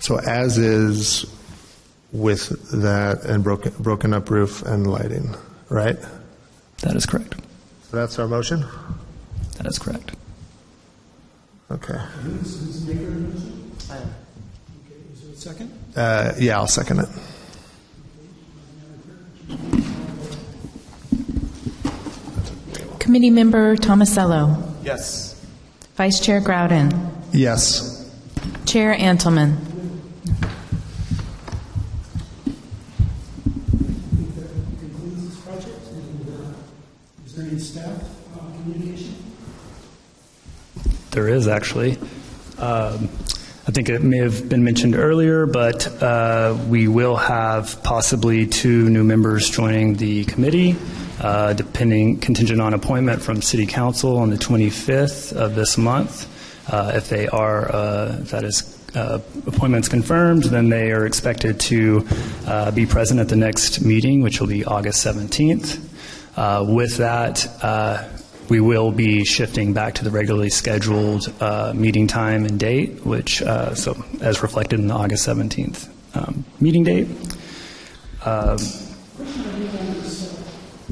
[0.00, 1.24] So as is
[2.12, 2.48] with
[2.82, 5.34] that and broken broken up roof and lighting,
[5.68, 5.96] right?
[6.78, 7.34] That is correct.
[7.90, 8.64] So that's our motion.
[9.58, 10.12] That is correct.
[11.70, 11.98] Okay.
[12.22, 13.72] Who's, who's the maker of the motion?
[13.90, 14.14] I am.
[14.86, 15.70] Okay, is there a second?
[15.96, 17.08] Uh, yeah, I'll second it.
[22.98, 24.74] Committee Member Tomasello.
[24.82, 25.34] Yes.
[25.94, 27.10] Vice Chair Groudon.
[27.32, 28.10] Yes.
[28.66, 29.56] Chair Antleman.
[34.16, 34.48] think that
[34.78, 38.02] concludes this project, and uh, is there any staff
[38.34, 39.14] uh, communication?
[41.10, 41.98] There is actually.
[42.58, 43.08] Um,
[43.66, 48.88] I think it may have been mentioned earlier, but uh, we will have possibly two
[48.90, 50.76] new members joining the committee,
[51.20, 56.28] uh, depending contingent on appointment from City Council on the 25th of this month.
[56.72, 61.60] Uh, if they are, uh, if that is uh, appointments confirmed, then they are expected
[61.60, 62.06] to
[62.46, 65.80] uh, be present at the next meeting, which will be August 17th.
[66.36, 68.08] Uh, with that, uh,
[68.50, 73.40] we will be shifting back to the regularly scheduled uh, meeting time and date, which,
[73.42, 77.06] uh, so as reflected in the August 17th um, meeting date.
[78.24, 78.58] Um,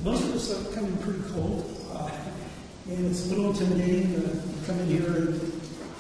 [0.05, 2.09] Most of us are coming pretty cold, uh,
[2.91, 5.41] and it's a little intimidating to come in here and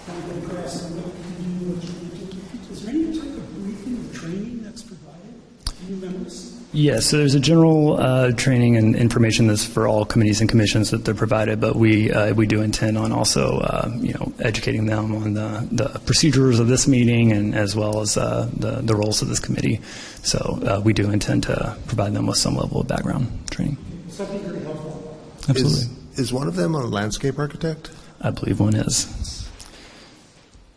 [0.06, 2.72] kind of get a grasp on what you can do, what you can do.
[2.72, 5.34] Is there any type of briefing or training that's provided
[5.66, 6.54] to new members?
[6.78, 10.92] Yes, so there's a general uh, training and information that's for all committees and commissions
[10.92, 14.86] that they're provided, but we uh, we do intend on also uh, you know educating
[14.86, 18.94] them on the, the procedures of this meeting and as well as uh, the the
[18.94, 19.80] roles of this committee.
[20.22, 23.76] So uh, we do intend to provide them with some level of background training.
[24.08, 25.18] Something very helpful.
[25.48, 27.90] Absolutely, Is, is one of them a landscape architect?
[28.20, 29.37] I believe one is.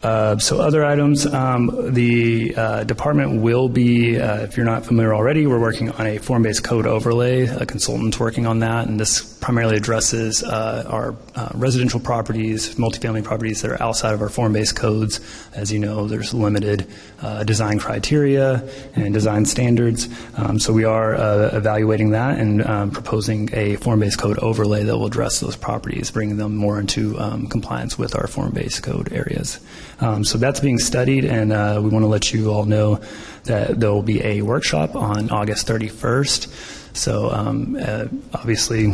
[0.03, 5.13] Uh, So other items, um, the uh, department will be, uh, if you're not familiar
[5.13, 7.45] already, we're working on a form-based code overlay.
[7.45, 13.23] A consultant's working on that, and this primarily addresses uh, our uh, residential properties, multifamily
[13.23, 15.19] properties that are outside of our form-based codes.
[15.55, 16.87] As you know, there's limited
[17.21, 18.63] uh, design criteria
[18.95, 20.07] and design standards.
[20.37, 24.95] Um, So we are uh, evaluating that and um, proposing a form-based code overlay that
[24.95, 29.59] will address those properties, bringing them more into um, compliance with our form-based code areas.
[29.99, 33.01] Um, So that's being studied, and uh, we want to let you all know
[33.45, 36.47] that there will be a workshop on August 31st.
[36.93, 38.93] So um, uh, obviously,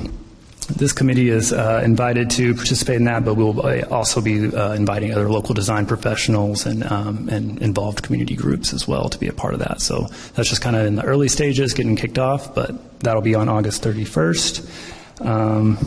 [0.68, 4.74] this committee is uh, invited to participate in that, but we'll uh, also be uh,
[4.74, 9.28] inviting other local design professionals and, um, and involved community groups as well to be
[9.28, 9.82] a part of that.
[9.82, 13.36] So that's just kind of in the early stages, getting kicked off, but that'll be
[13.36, 15.26] on August 31st.
[15.26, 15.78] Um,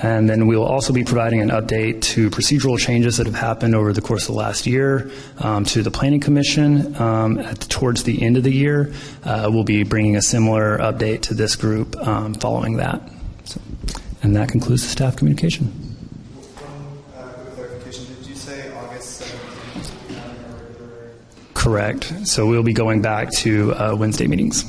[0.00, 3.74] and then we will also be providing an update to procedural changes that have happened
[3.74, 6.94] over the course of the last year um, to the Planning Commission.
[7.00, 8.92] Um, at, towards the end of the year,
[9.24, 13.02] uh, we'll be bringing a similar update to this group um, following that.
[14.18, 15.72] So, and that concludes the staff communication.
[17.16, 19.90] Uh, quick clarification, did you say August 17th?
[21.54, 22.12] Correct.
[22.26, 24.64] So we'll be going back to uh, Wednesday meetings.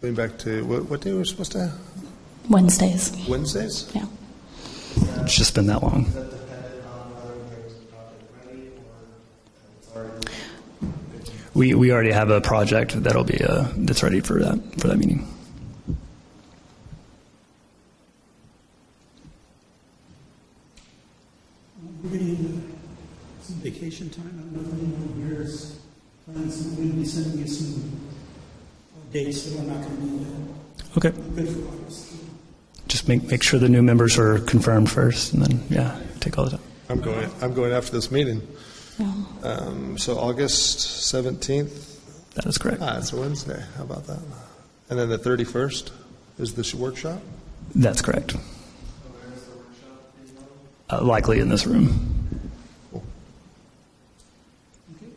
[0.00, 1.72] Going back to, what, what day were we supposed to,
[2.48, 3.12] Wednesdays.
[3.28, 3.90] Wednesdays?
[3.94, 4.06] Yeah.
[5.22, 6.06] It's just been that long.
[11.54, 14.98] We, we already have a project that'll be, uh, that's ready for that, for that
[14.98, 15.28] meeting.
[22.02, 22.62] We're getting into
[23.42, 24.26] some vacation time.
[24.26, 25.78] I don't know if anyone here is
[26.24, 27.82] planning some, going to be sending you some
[28.94, 31.10] uh, dates that are not going to be uh, Okay.
[31.34, 32.12] good for August.
[32.88, 36.44] Just make, make sure the new members are confirmed first, and then, yeah, take all
[36.44, 36.60] the time.
[36.90, 38.42] I'm going, I'm going after this meeting.
[39.42, 40.78] Um, So August
[41.14, 41.98] 17th,
[42.34, 42.82] That is correct.
[42.82, 44.18] ah, it's a Wednesday, how about that?
[44.90, 45.90] And then the 31st
[46.38, 47.20] is the sh- workshop?
[47.74, 48.36] That's correct.
[50.92, 51.88] Uh, likely in this room.
[52.94, 53.06] Okay,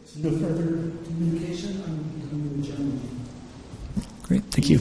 [0.06, 1.84] so no further communication.
[1.86, 1.98] I'm
[2.30, 2.78] going to adjourn.
[2.78, 3.26] the meeting.
[4.24, 4.78] Great, thank you.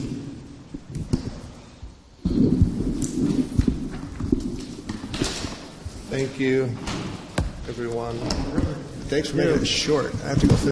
[6.09, 6.63] Thank you,
[7.67, 8.17] everyone.
[9.09, 10.15] Thanks for making it short.
[10.23, 10.55] I have to go